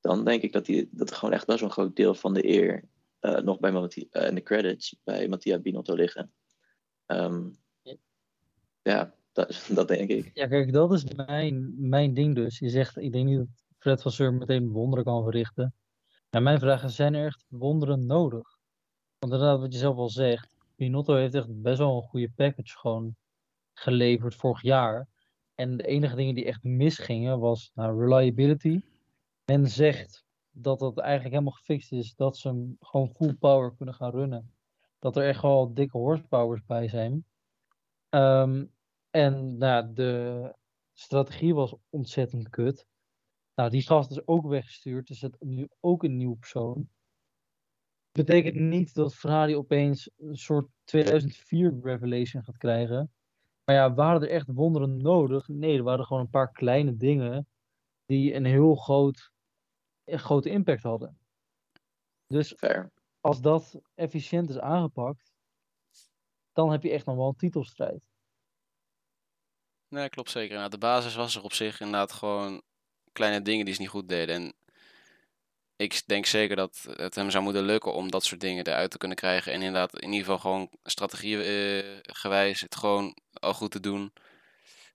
[0.00, 2.34] dan denk ik dat, die, dat er gewoon echt best wel een groot deel van
[2.34, 2.84] de eer
[3.20, 6.32] uh, nog bij Mattia, en de credits bij Mattia Binotto liggen.
[7.06, 7.56] Um,
[8.82, 10.30] ja, dat, dat, denk ik.
[10.34, 12.58] Ja, kijk, dat is mijn, mijn ding dus.
[12.58, 15.74] Je zegt, ik denk niet dat Fred Vasseur meteen wonderen kan verrichten.
[16.30, 18.58] En mijn vraag is, zijn er echt wonderen nodig?
[19.18, 22.78] Want inderdaad, wat je zelf al zegt, Binotto heeft echt best wel een goede package
[22.78, 23.16] gewoon
[23.72, 25.08] geleverd vorig jaar.
[25.54, 28.80] En de enige dingen die echt misgingen was nou, reliability.
[29.44, 33.94] Men zegt dat dat eigenlijk helemaal gefixt is, dat ze hem gewoon full power kunnen
[33.94, 34.52] gaan runnen.
[34.98, 37.24] Dat er echt wel dikke horsepowers bij zijn.
[38.10, 38.72] Um,
[39.10, 40.54] en nou, de
[40.92, 42.86] strategie was ontzettend kut.
[43.54, 46.88] Nou, die gast is ook weggestuurd, dus het nu ook een nieuwe persoon.
[48.12, 53.12] Betekent niet dat Ferrari opeens een soort 2004 revelation gaat krijgen.
[53.64, 55.48] Maar ja, waren er echt wonderen nodig?
[55.48, 57.48] Nee, er waren gewoon een paar kleine dingen
[58.06, 59.30] die een heel groot,
[60.04, 61.18] een grote impact hadden.
[62.26, 62.92] Dus Fair.
[63.20, 65.32] als dat efficiënt is aangepakt,
[66.52, 68.10] dan heb je echt nog wel een titelstrijd.
[69.88, 70.56] Nee, klopt zeker.
[70.56, 72.62] Nou, de basis was er op zich inderdaad gewoon
[73.12, 74.34] kleine dingen die ze niet goed deden.
[74.34, 74.54] En
[75.82, 78.98] ik denk zeker dat het hem zou moeten lukken om dat soort dingen eruit te
[78.98, 79.52] kunnen krijgen.
[79.52, 84.12] En inderdaad, in ieder geval gewoon strategie uh, gewijs het gewoon al goed te doen.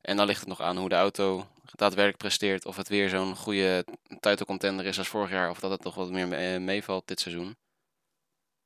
[0.02, 2.66] En dan ligt het nog aan hoe de auto daadwerkelijk presteert.
[2.66, 3.86] Of het weer zo'n goede
[4.20, 5.50] titelcontender is als vorig jaar.
[5.50, 7.56] Of dat het nog wat meer eh, meevalt dit seizoen.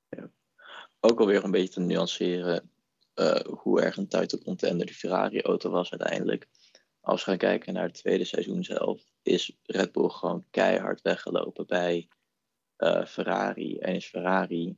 [0.10, 0.30] Ja.
[1.00, 2.72] Ook alweer een beetje te nuanceren
[3.16, 6.48] uh, hoe erg een titelcontender de Ferrari-auto was uiteindelijk.
[7.02, 11.68] Als we gaan kijken naar het tweede seizoen zelf, is Red Bull gewoon keihard weggelopen
[11.68, 12.10] bij
[12.78, 13.78] uh, Ferrari.
[13.78, 14.78] En is Ferrari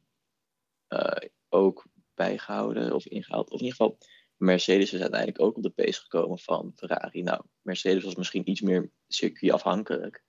[0.89, 3.50] uh, ook bijgehouden of ingehaald.
[3.50, 3.98] Of in ieder geval,
[4.38, 7.22] Mercedes is uiteindelijk ook op de pace gekomen van Ferrari.
[7.22, 10.24] Nou, Mercedes was misschien iets meer circuitafhankelijk.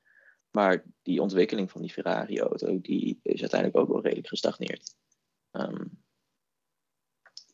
[0.50, 4.96] Maar die ontwikkeling van die Ferrari-auto, die is uiteindelijk ook wel redelijk gestagneerd.
[5.52, 6.02] Um,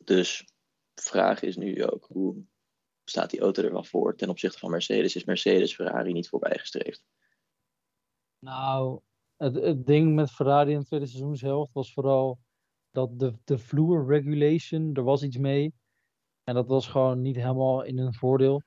[0.05, 0.47] dus
[0.95, 2.45] de vraag is nu ook, hoe
[3.11, 5.17] staat die auto er wel voor ten opzichte van Mercedes?
[5.17, 7.05] Is Mercedes Ferrari niet voorbijgestreefd?
[8.39, 9.01] Nou,
[9.37, 12.39] het, het ding met Ferrari in het tweede seizoenshelft was vooral
[12.91, 15.75] dat de, de vloer regulation, er was iets mee.
[16.45, 18.63] En dat was gewoon niet helemaal in hun voordeel.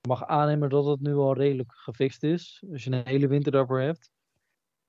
[0.00, 2.64] Je mag aannemen dat het nu al redelijk gefixt is.
[2.72, 4.10] Als je een hele winter daarvoor hebt.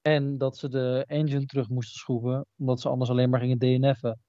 [0.02, 4.20] En dat ze de engine terug moesten schroeven, omdat ze anders alleen maar gingen DNF'en.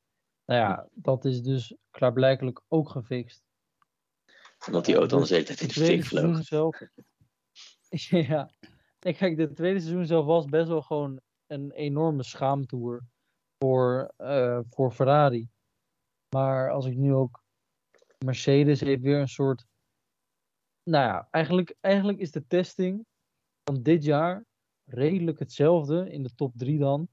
[0.44, 3.47] Nou ja, dat is dus klaarblijkelijk ook gefixt.
[4.66, 6.44] Omdat die auto anders de hele tijd in de fik vloog.
[6.44, 6.80] zelf.
[8.28, 8.50] ja.
[8.98, 13.04] En kijk, de tweede seizoen zelf was best wel gewoon een enorme schaamtoer
[13.58, 15.48] voor, eh, voor Ferrari.
[16.34, 17.46] Maar als ik nu ook.
[18.24, 19.66] Mercedes heeft weer een soort.
[20.82, 23.06] Nou ja, eigenlijk, eigenlijk is de testing
[23.64, 24.44] van dit jaar
[24.84, 27.08] redelijk hetzelfde in de top 3 dan.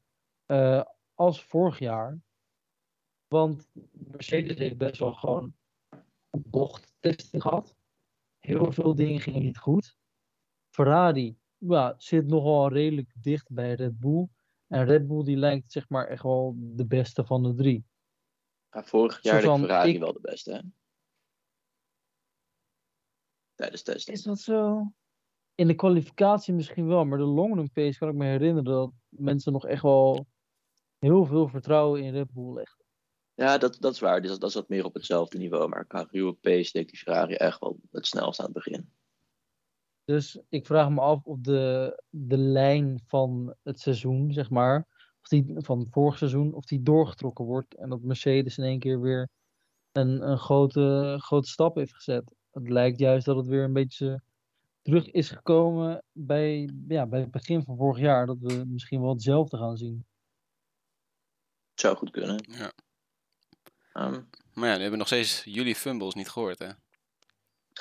[0.46, 0.84] eh,
[1.14, 2.20] als vorig jaar.
[3.28, 5.56] Want Mercedes heeft best wel gewoon
[7.14, 7.76] gehad.
[8.40, 9.98] Heel veel dingen gingen niet goed.
[10.70, 14.28] Ferrari ja, zit nogal redelijk dicht bij Red Bull.
[14.68, 17.86] En Red Bull die lijkt zeg maar echt wel de beste van de drie.
[18.70, 20.60] Ja, vorig jaar de van, Ferrari ik- wel de beste, hè?
[23.56, 24.14] Tijdens testen.
[24.14, 24.92] Is dat zo?
[25.56, 29.52] In de kwalificatie misschien wel, maar de longrun pace kan ik me herinneren dat mensen
[29.52, 30.28] nog echt wel
[30.98, 32.85] heel veel vertrouwen in Red Bull leggen.
[33.36, 34.22] Ja, dat, dat is waar.
[34.22, 35.70] Dus dat, dat is wat meer op hetzelfde niveau.
[35.70, 38.90] Maar qua ruwe pace deed die Ferrari echt wel het snelst aan het begin.
[40.04, 44.88] Dus ik vraag me af of de, de lijn van het seizoen, zeg maar,
[45.22, 47.76] of die, van het vorige seizoen, of die doorgetrokken wordt.
[47.76, 49.30] En dat Mercedes in één keer weer
[49.92, 52.36] een, een grote, grote stap heeft gezet.
[52.52, 54.22] Het lijkt juist dat het weer een beetje
[54.82, 58.26] terug is gekomen bij, ja, bij het begin van vorig jaar.
[58.26, 60.06] Dat we misschien wel hetzelfde gaan zien.
[61.72, 62.44] Het zou goed kunnen.
[62.52, 62.72] Ja.
[63.96, 64.20] Ehm,
[64.54, 66.68] Maar ja, nu hebben we nog steeds jullie fumbles niet gehoord, hè?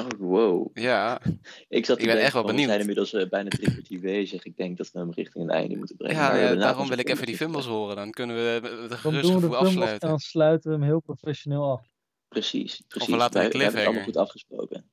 [0.02, 0.70] oh, wow.
[0.74, 1.20] Ja,
[1.68, 2.60] Ik, zat te Ik ben denken echt wel benieuwd.
[2.60, 4.44] We zijn inmiddels eh, bijna drie kwartier bezig.
[4.44, 6.16] Ik denk dat we hem richting een einde moeten brengen.
[6.16, 7.96] ja, ja, hebben daarom wil ik even die fumbles horen.
[7.96, 10.08] Dan kunnen we met een Dan gerust doen we de gevoel fumbles en afsluiten.
[10.08, 11.86] dan sluiten we hem heel professioneel af.
[12.28, 13.08] Precies, precies.
[13.08, 14.90] we laten hebben het allemaal goed afgesproken.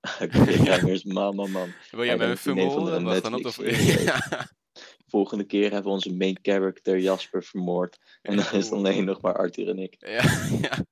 [0.30, 1.72] Cliffhangers, man, man, man.
[1.90, 3.22] Wil jij met een dan fumble horen?
[3.22, 3.44] dan op.
[3.44, 3.58] Of...
[3.58, 4.04] Netflix-serie.
[4.04, 4.48] Ja.
[5.06, 7.98] Volgende keer hebben we onze main character Jasper vermoord.
[8.22, 9.96] En dan is het alleen nog maar Arthur en ik.
[9.98, 10.22] Ja,
[10.68, 10.84] ja.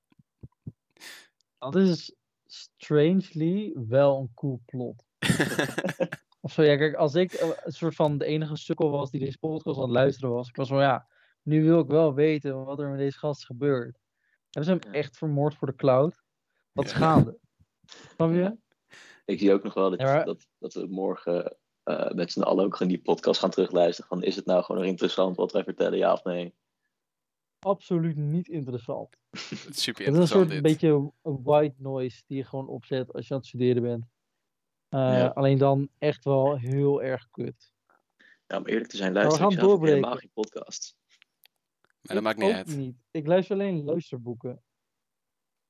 [1.59, 2.15] Dat is
[2.47, 5.05] strangely wel een cool plot.
[6.41, 7.33] Of zo, ja, kijk, als ik
[7.65, 10.57] een soort van de enige sukkel was die deze podcast aan het luisteren was, ik
[10.57, 11.09] was van ja,
[11.43, 13.99] nu wil ik wel weten wat er met deze gast gebeurt.
[14.51, 16.23] Hebben ze hem echt vermoord voor de cloud?
[16.73, 17.39] Wat gaande?
[18.15, 18.57] Snap je?
[19.25, 22.43] Ik zie ook nog wel dat, Ja, maar- dat, dat we morgen eh, met z'n
[22.43, 24.09] allen ook gewoon die podcast gaan terugluisteren.
[24.09, 26.55] Van, is het nou gewoon nog interessant wat wij vertellen, ja of nee?
[27.59, 29.17] Absoluut niet interessant.
[29.31, 30.63] Het is super Het is een soort interessant dit.
[30.63, 31.13] beetje
[31.43, 34.05] white noise die je gewoon opzet als je aan het studeren bent.
[34.89, 35.27] Eh, Ja.
[35.27, 37.73] Alleen dan echt wel heel erg kut.
[38.47, 40.97] Ja, om eerlijk te zijn, luister ik zelf helemaal geen podcast.
[42.03, 42.77] Maar dat maakt Ik niet uit.
[42.77, 42.97] niet.
[43.11, 44.63] Ik luister alleen luisterboeken.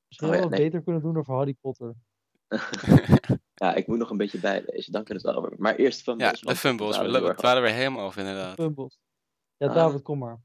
[0.07, 0.59] Misschien Oh wel ja, nee.
[0.59, 1.95] beter kunnen doen over Harry Potter.
[3.55, 5.61] Ja, ik moet nog een beetje bijlezen, dan kunnen we het wel over.
[5.61, 6.97] Maar eerst van Ja, de fumbles.
[6.97, 8.53] We dwalen weer helemaal af, inderdaad.
[8.55, 8.99] Fumbles.
[9.57, 9.73] Ja, Ah.
[9.75, 10.41] David, kom maar.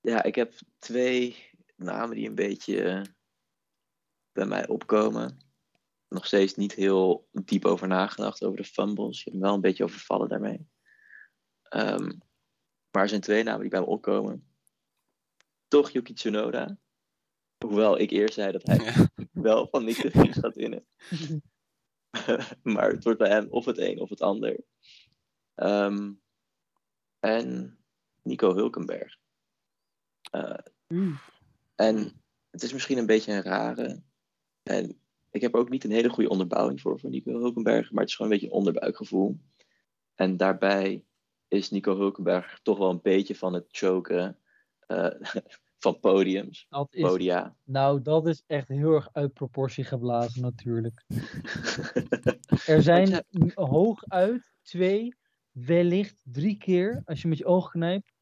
[0.00, 3.02] Ja, ik heb twee namen die een beetje eh,
[4.32, 5.38] bij mij opkomen.
[6.08, 9.16] Nog steeds niet heel diep over nagedacht over de fumbles.
[9.18, 10.68] Je hebt me wel een beetje overvallen daarmee.
[11.62, 12.12] Ehm,
[12.90, 14.48] maar er zijn twee namen die bij me opkomen.
[15.68, 16.78] Toch Yuki Tsunoda.
[17.64, 19.08] Hoewel ik eerst zei dat hij Ja.
[19.32, 20.86] wel van Nick de Vries gaat winnen.
[22.62, 24.64] maar het wordt bij hem of het een of het ander.
[25.54, 26.12] Ehm,
[27.20, 27.78] en
[28.22, 29.16] Nico Hulkenberg.
[30.30, 31.18] Eh, Mm.
[31.74, 34.02] en het is misschien een beetje een rare.
[34.62, 35.00] En
[35.30, 37.90] ik heb ook niet een hele goede onderbouwing voor, voor Nico Hulkenberg.
[37.90, 39.40] Maar het is gewoon een beetje een onderbuikgevoel.
[40.14, 41.04] En daarbij
[41.48, 44.38] is Nico Hulkenberg toch wel een beetje van het choken
[44.86, 45.10] eh,
[45.78, 46.66] van podiums.
[46.68, 47.56] Dat is, Podia.
[47.64, 51.04] nou, dat is echt heel erg uit proportie geblazen natuurlijk.
[52.66, 53.24] Er zijn
[53.54, 55.14] hooguit twee,
[55.50, 58.12] wellicht drie keer, als je met je ogen knijpt,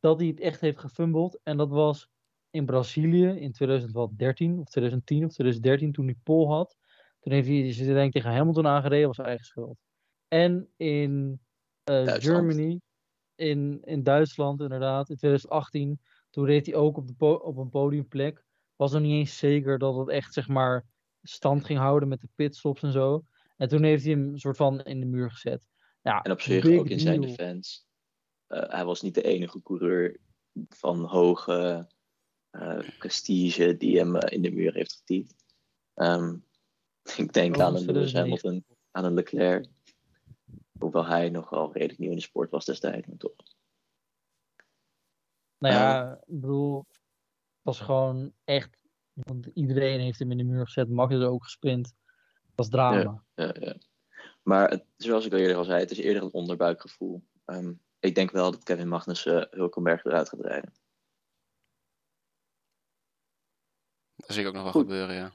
[0.00, 1.40] dat hij het echt heeft gefumbled.
[1.42, 2.08] En dat was
[2.50, 6.76] in Brazilië in 2013 of 2010 of 2013 toen hij pol had.
[7.20, 9.78] Toen heeft hij zich denk ik tegen Hamilton aangereden, was zijn eigen schuld.
[10.28, 11.40] En in
[11.84, 12.14] eh.
[12.14, 12.80] Germany,
[13.34, 16.00] in, in Duitsland inderdaad, in 2018,
[16.32, 18.44] toen reed hij ook op, de po- op een podiumplek.
[18.76, 20.86] Was nog niet eens zeker dat het echt zeg maar
[21.22, 23.24] stand ging houden met de pitstops en zo.
[23.56, 25.66] En toen heeft hij hem een soort van in de muur gezet.
[26.00, 27.34] Ja, En op zich ook in zijn deal.
[27.36, 27.80] defense.
[28.46, 30.16] Eh, hij was niet de enige coureur
[30.68, 31.88] van hoge
[32.50, 35.34] eh, prestige die hem eh, in de muur heeft getypt.
[35.94, 36.36] Ehm,
[37.16, 38.18] ik denk Oh, aan een Lewis 2009.
[38.18, 39.66] Hamilton, aan een Leclerc.
[40.78, 43.34] Hoewel hij nogal redelijk nieuw in de sport was destijds, maar toch.
[45.62, 46.98] Nou ja, ik bedoel, het
[47.62, 48.82] was gewoon echt.
[49.12, 50.88] Want iedereen heeft hem in de muur gezet.
[50.88, 51.94] Max is ook gesprint.
[52.42, 53.24] Dat was drama.
[53.34, 53.76] Ja, ja.
[54.42, 57.22] Maar het, zoals ik al eerder al zei, het is eerder een onderbuikgevoel.
[57.44, 60.72] Ehm, ik denk wel dat Kevin Magnussen Hulkenberg eruit gaat rijden.
[64.16, 64.82] Dat zie ik ook nog wel Goed.
[64.82, 65.32] gebeuren, ja.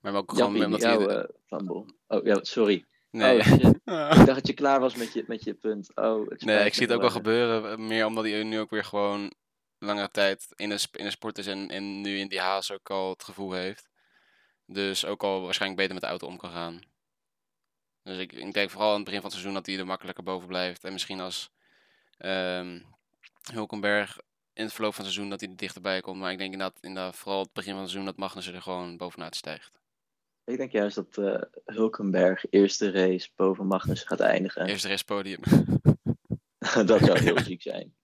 [0.00, 1.06] Maar ook gewoon omdat hij...
[1.06, 1.68] eh.
[2.06, 2.86] Oh ja, sorry.
[3.10, 3.64] Nee, Oh, shit.
[4.20, 5.96] Ik dacht dat je klaar was met je, met je punt.
[5.96, 7.70] Oh, het nee, ik zie het ook wel gebeuren.
[7.70, 9.32] eh, Meer omdat hij nu ook weer gewoon
[9.78, 12.90] langere tijd in de, in de sport is en, en nu in die haas ook
[12.90, 13.88] al het gevoel heeft.
[14.66, 16.80] Dus ook al waarschijnlijk beter met de auto om kan gaan.
[18.02, 20.24] Dus ik, ik denk vooral aan het begin van het seizoen dat hij er makkelijker
[20.24, 20.84] boven blijft.
[20.84, 21.50] En misschien als
[22.18, 22.80] ehm
[23.52, 24.18] Hulkenberg
[24.52, 26.18] in het verloop van het seizoen dat hij er dichterbij komt.
[26.20, 28.96] Maar ik denk inderdaad, inderdaad vooral het begin van het seizoen dat Magnussen er gewoon
[28.96, 29.79] bovenuit stijgt.
[30.44, 34.66] Ik denk juist dat eh, Hulkenberg eerste race boven Magnus gaat eindigen.
[34.66, 35.40] Eerste restpodium.
[36.86, 37.94] dat zou heel ziek zijn.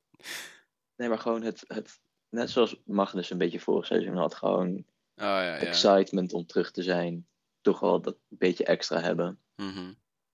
[0.96, 4.84] Nee, maar gewoon het, het net zoals Magnus een beetje vorig seizoen had, gewoon
[5.16, 5.56] Oh ja, ja.
[5.56, 7.26] excitement om terug te zijn.
[7.60, 9.40] Toch wel dat beetje extra hebben.
[9.54, 9.92] Mhm.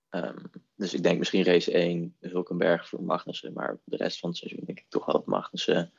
[0.09, 0.43] Ehm,
[0.75, 4.65] dus ik denk misschien race 1 Hulkenberg voor Magnussen, maar de rest van het seizoen
[4.65, 5.93] denk ik toch wel dat Magnussen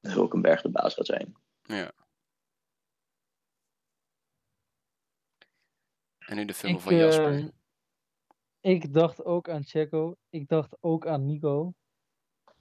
[0.00, 1.36] Hulkenberg de baas gaat zijn.
[1.62, 1.92] Ja.
[6.26, 7.32] En nu de Ik, van Jasper.
[7.34, 7.48] ehm,
[8.60, 10.16] ik dacht ook aan Checo.
[10.28, 11.74] Ik dacht ook aan Nico.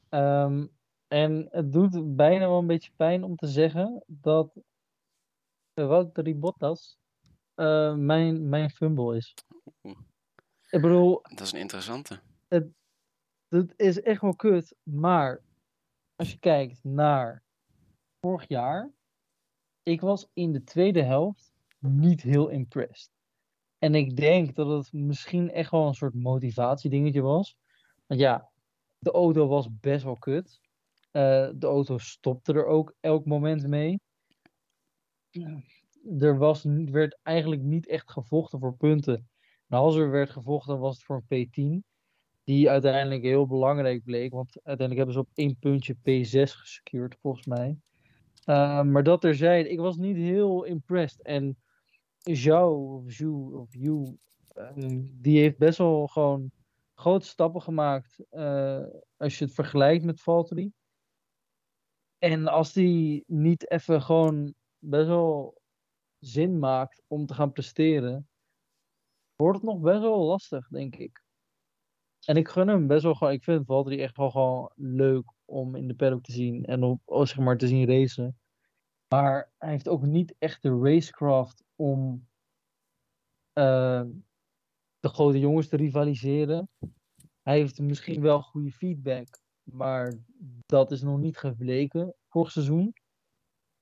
[0.10, 0.68] Ehm,
[1.08, 4.56] en het doet bijna wel een beetje pijn om te zeggen dat
[5.74, 6.98] uh, Valtteri Bottas
[7.54, 9.34] eh, mijn, mijn fumble is.
[9.84, 10.00] Oeh.
[10.70, 12.20] Ik bedoel, Dat is een interessante.
[13.48, 14.76] dat is echt wel kut.
[14.84, 15.42] Maar
[16.16, 17.44] als je kijkt naar
[18.20, 18.92] vorig jaar,
[19.84, 23.12] ik was in de tweede helft niet heel impressed.
[23.84, 27.58] En ik denk dat het misschien echt wel een soort motivatiedingetje was.
[28.06, 28.50] Want ja,
[28.98, 30.60] de auto was best wel kut.
[31.12, 34.00] Eh, de auto stopte er ook elk moment mee.
[36.20, 39.30] Er was, werd eigenlijk niet echt gevochten voor punten.
[39.68, 41.88] En als er werd gevochten, was het voor een P10.
[42.44, 44.32] Die uiteindelijk heel belangrijk bleek.
[44.32, 47.78] Want uiteindelijk hebben ze op één puntje P6 gesecured, volgens mij.
[48.46, 51.22] Uh, maar dat terzijde, ik was niet heel impressed.
[51.22, 51.58] En
[52.24, 54.18] Zhou, of Zhu, of Yu,
[54.56, 56.52] uh, die heeft best wel gewoon
[56.94, 58.26] grote stappen gemaakt.
[58.32, 58.86] Uh,
[59.18, 60.72] als je het vergelijkt met Valtteri.
[62.18, 65.62] En als die niet even gewoon best wel
[66.20, 68.30] zin maakt om te gaan presteren,
[69.36, 71.24] wordt het nog best wel lastig, denk ik.
[72.26, 73.34] En ik gun hem best wel gewoon.
[73.34, 77.02] Ik vind Valtteri echt wel gewoon leuk om in de paddock te zien en op,
[77.06, 78.38] oh, zeg maar, te zien racen.
[79.08, 82.28] Maar hij heeft ook niet echt de racecraft om
[83.60, 84.04] uh,
[85.00, 86.70] de grote jongens te rivaliseren.
[87.42, 90.14] Hij heeft misschien wel goede feedback, maar
[90.66, 92.94] dat is nog niet gebleken vorig seizoen.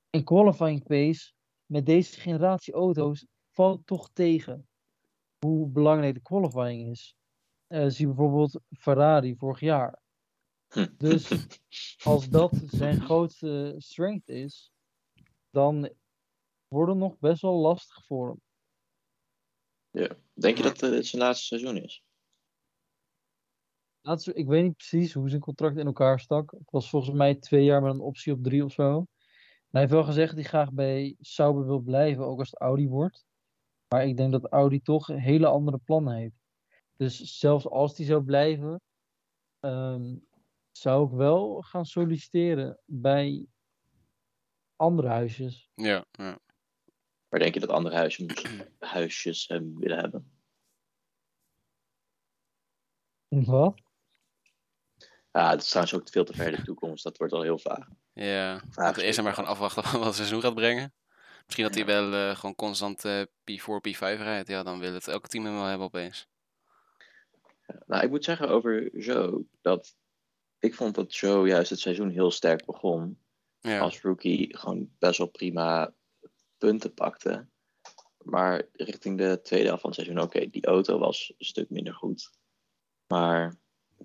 [0.10, 1.34] En qualifying pace
[1.66, 4.68] met deze generatie auto's valt toch tegen
[5.46, 7.16] hoe belangrijk de qualifying is.
[7.68, 10.00] Uh, zie bijvoorbeeld Ferrari vorig jaar.
[10.98, 11.48] Dus
[12.04, 14.72] als dat zijn grootste strength is,
[15.50, 15.90] dan
[16.74, 18.42] wordt het nog best wel lastig voor hem.
[19.90, 20.16] Ja.
[20.34, 22.04] Denk je dat uh, het zijn laatste seizoen is?
[24.02, 26.52] Laatste, ik weet niet precies hoe zijn contract in elkaar stak.
[26.52, 28.98] Het was volgens mij twee jaar met een optie op drie of zo.
[28.98, 32.60] En hij heeft wel gezegd dat hij graag bij Sauber wil blijven, ook als het
[32.60, 33.26] Audi wordt.
[33.88, 36.40] Maar ik denk dat Audi toch hele andere plannen heeft.
[36.96, 38.82] Dus zelfs als hij zou blijven,
[39.60, 40.28] um,
[40.72, 43.46] zou ik wel gaan solliciteren bij
[44.76, 45.70] andere huisjes.
[45.74, 46.40] Ja, ja.
[47.32, 48.46] Waar denk je dat andere huisjes,
[48.80, 50.32] huisjes hem willen hebben?
[53.28, 53.82] Wat?
[55.32, 57.04] Ja, het is trouwens ook veel te ver in de toekomst.
[57.04, 57.88] Dat wordt al heel vaag.
[58.14, 60.94] Ja, laten we eerst maar gewoon afwachten wat het seizoen gaat brengen.
[61.46, 64.48] Misschien dat hij wel uh, gewoon constant uh, P4, P5 rijdt.
[64.48, 66.28] Ja, dan wil het elke team hem wel hebben opeens.
[67.68, 69.96] Ja, nou, ik moet zeggen over Joe dat
[70.60, 73.20] ik vond dat Joe juist het seizoen heel sterk begon.
[73.60, 73.80] Ja.
[73.80, 75.94] Als rookie gewoon best wel prima
[76.62, 77.48] punten pakte.
[78.24, 81.94] Maar richting de tweede helft van het seizoen, oké, die auto was een stuk minder
[81.94, 82.32] goed.
[83.08, 83.56] Maar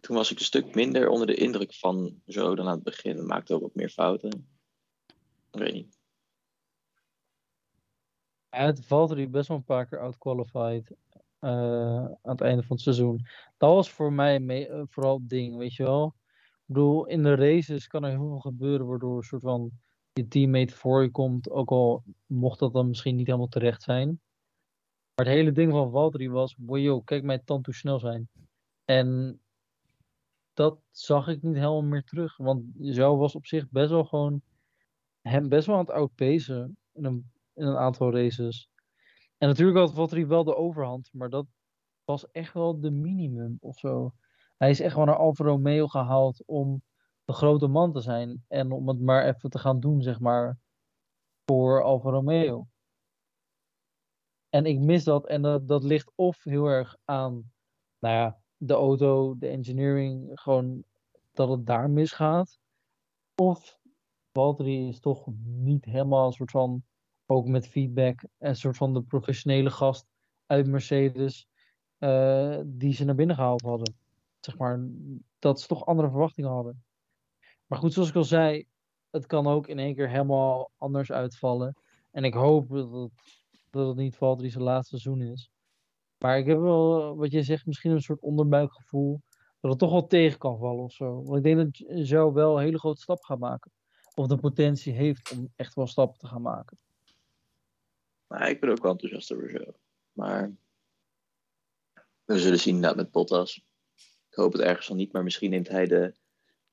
[0.00, 3.26] toen was ik een stuk minder onder de indruk van Joe dan aan het begin.
[3.26, 4.48] Maakte ook wat meer fouten.
[5.50, 5.98] Ik weet niet.
[8.50, 10.90] Ja, het valt er best wel een paar keer outqualified
[11.40, 13.26] uh, aan het einde van het seizoen.
[13.56, 16.14] Dat was voor mij mee, uh, vooral het ding, weet je wel.
[16.36, 19.70] Ik bedoel, in de races kan er heel veel gebeuren waardoor een soort van
[20.16, 21.50] je teammate voor je komt.
[21.50, 24.20] Ook al mocht dat dan misschien niet helemaal terecht zijn.
[25.14, 28.28] Maar het hele ding van Valtteri was, wow, kijk mijn tand hoe snel zijn.
[28.84, 29.40] En
[30.52, 32.36] dat zag ik niet helemaal meer terug.
[32.36, 34.42] Want Zhou was op zich best wel gewoon
[35.20, 38.70] hem best wel aan het outpacen in een, in een aantal races.
[39.38, 41.46] En natuurlijk had Valtteri wel de overhand, maar dat
[42.04, 44.14] was echt wel de minimum of zo.
[44.56, 46.82] Hij is echt wel naar Alfa Romeo gehaald om
[47.26, 48.44] de grote man te zijn.
[48.48, 50.58] En om het maar even te gaan doen, zeg maar,
[51.44, 52.66] voor Alfa Romeo.
[54.48, 55.26] En ik mis dat.
[55.26, 57.52] En dat, dat ligt of heel erg aan,
[57.98, 60.84] nou ja, de auto, de engineering, gewoon
[61.32, 62.58] dat het daar misgaat.
[63.34, 63.78] Of
[64.32, 66.84] Valtteri is toch niet helemaal een soort van,
[67.26, 70.06] ook met feedback, een soort van de professionele gast
[70.46, 71.48] uit Mercedes,
[71.98, 73.96] eh, die ze naar binnen gehaald hadden.
[74.40, 74.80] Zeg maar,
[75.38, 76.84] dat ze toch andere verwachtingen hadden.
[77.66, 78.66] Maar goed, zoals ik al zei,
[79.10, 81.76] het kan ook in één keer helemaal anders uitvallen.
[82.10, 83.10] En ik hoop dat het,
[83.70, 85.50] dat niet Valtteri zijn laatste seizoen is.
[86.18, 89.22] Maar ik heb wel, wat je zegt, misschien een soort onderbuikgevoel.
[89.60, 91.22] Dat het toch wel tegen kan vallen of zo.
[91.22, 93.72] Want ik denk dat zo wel een hele grote stap gaat maken.
[94.14, 96.78] Of de potentie heeft om echt wel stappen te gaan maken.
[98.26, 99.72] Maar ik ben ook wel enthousiast over zo.
[100.12, 100.56] Maar
[102.24, 103.64] we zullen zien inderdaad met Bottas.
[104.28, 106.14] Ik hoop het ergens al niet, maar misschien neemt hij de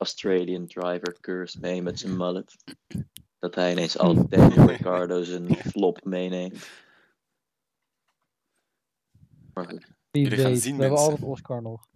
[0.04, 2.56] Australian driver curse mee met zijn mullet.
[3.40, 6.70] Dat hij ineens al Daniel Ricciardo zijn flop meeneemt.
[9.54, 9.88] Maar goed.
[10.12, 11.88] Wie gaan zien, we hebben altijd Oscar nog.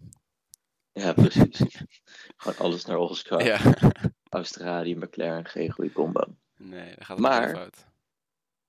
[0.91, 1.61] Ja, precies.
[2.37, 3.43] Gewoon alles naar Oscar.
[3.43, 3.59] Ja.
[4.29, 6.23] Australië, McLaren, geen goede combo.
[6.57, 7.55] Nee, dat gaat het Maar- maar...
[7.55, 7.85] fout.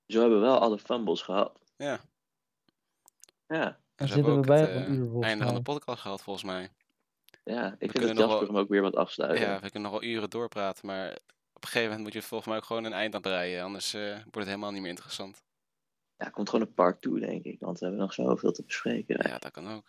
[0.07, 1.61] Zo hebben we wel alle fumbles gehad.
[1.77, 2.01] Ja.
[3.47, 6.01] Ja, En zitten hebben we bij het een eh, uur volgens einde van de podcast
[6.01, 6.71] gehad, volgens mij.
[7.49, 7.67] Ja.
[7.73, 9.47] ik vind kunnen dat nog Jasper wel- hem ook weer wat afsluiten.
[9.49, 11.11] Ja, we kunnen nog wel uren doorpraten, maar
[11.53, 13.63] op een gegeven moment moet je volgens mij ook gewoon een eind aan breien.
[13.65, 15.43] Anders eh, wordt het helemaal niet meer interessant.
[16.17, 17.61] Ja, er komt gewoon een part 2, denk ik.
[17.61, 19.29] Want we hebben nog zoveel te bespreken.
[19.29, 19.87] Ja, dat kan ook.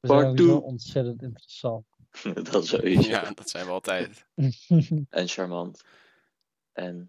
[0.00, 0.56] We zijn Part two.
[0.56, 1.86] ontzettend interessant.
[2.52, 3.08] dat sowieso.
[3.10, 4.26] Ja, dat zijn we altijd.
[5.10, 5.82] En charmant.
[6.72, 7.08] En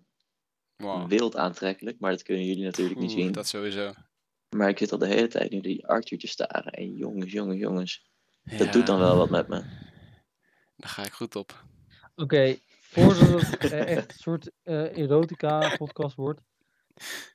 [0.75, 1.09] Wow.
[1.09, 3.31] wild aantrekkelijk, maar dat kunnen jullie natuurlijk niet zien.
[3.31, 3.93] dat sowieso.
[4.55, 6.71] Maar ik zit al de hele tijd nu die Arthur te staren.
[6.71, 8.05] En jongens, jongens, jongens.
[8.57, 9.63] Dat doet dan wel wat met me.
[10.75, 11.63] Daar ga ik goed op.
[12.15, 16.41] Oké, voordat het eh, echt een soort eh, erotica-podcast wordt,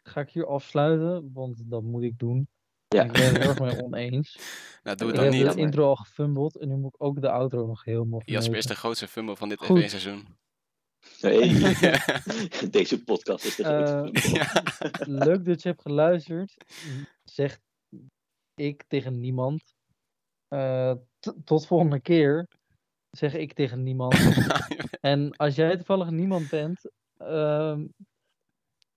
[0.02, 2.48] ga ik hier afsluiten, want dat moet ik doen.
[2.88, 3.04] Ja.
[3.04, 4.38] Ik ben het er heel erg mee oneens.
[4.82, 5.54] Nou, doe het Ik dan heb niet.
[5.54, 8.66] de intro al gefumbled en nu moet ik ook de outro nog helemaal Jasper is
[8.66, 9.82] de grootste fumble van dit Goed.
[9.82, 10.38] F1-seizoen.
[11.20, 11.76] Nee.
[12.70, 14.28] Deze podcast is de grootste.
[14.28, 14.62] Eh, ja.
[15.06, 16.64] Leuk dat je hebt geluisterd.
[17.24, 17.58] Zeg
[18.54, 19.74] ik tegen niemand.
[20.50, 20.92] Eh,
[21.44, 22.48] tot volgende keer.
[23.10, 24.14] Zeg ik tegen niemand.
[25.00, 27.86] En als jij toevallig niemand bent, ehm,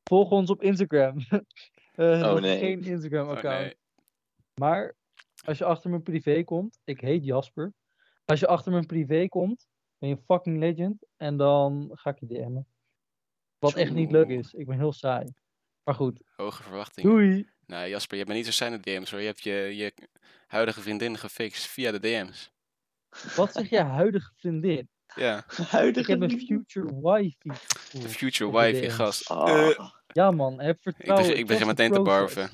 [0.04, 1.16] volg ons op Instagram.
[1.94, 2.60] Eh, nog nee.
[2.60, 3.60] Geen Oh, Instagram-account.
[3.64, 3.76] nee.
[4.60, 4.96] Maar
[5.46, 7.74] als je achter mijn privé komt, ik heet Jasper.
[8.26, 11.06] Als je achter mijn privé komt, ben je een fucking legend.
[11.18, 12.68] En dan ga ik je DM'en.
[13.60, 14.54] Wat echt niet leuk is.
[14.54, 15.34] Ik ben heel saai.
[15.84, 17.12] Maar goed, Hoge verwachtingen.
[17.12, 17.50] doei!
[17.74, 19.20] Nou, Jasper, je bent niet zo zijn in de DM's hoor.
[19.20, 19.94] Je hebt je, je
[20.48, 22.52] huidige vriendin gefixt via de DM's.
[23.36, 24.90] Wat zeg je huidige vriendin?
[25.16, 27.56] Ja, Ik Huidige heb een future wifey.
[28.10, 28.94] Future de wife, je DM's.
[28.96, 29.30] gast.
[29.30, 31.26] Ah, Eh, Ja man, heb ik vertrouwen.
[31.26, 32.50] begin, ik begin trust the meteen te barven.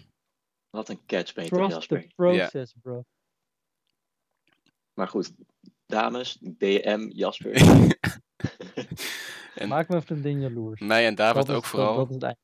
[0.69, 2.13] wat een catch ben je toch, Trust the Jasper.
[2.15, 3.03] process, bro.
[4.93, 5.31] Maar goed,
[5.85, 7.51] dames, DM Jasper.
[9.55, 10.81] En Maak mijn vriendin jaloers.
[10.81, 11.95] mij en David ook vooral.
[11.95, 12.37] Dat, is het eind.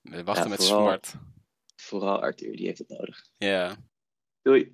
[0.00, 1.14] We wachten Ja, met vooral- smart.
[1.84, 3.26] Vooral Arthur, die heeft het nodig.
[3.38, 3.76] Ja.
[4.42, 4.72] Doei.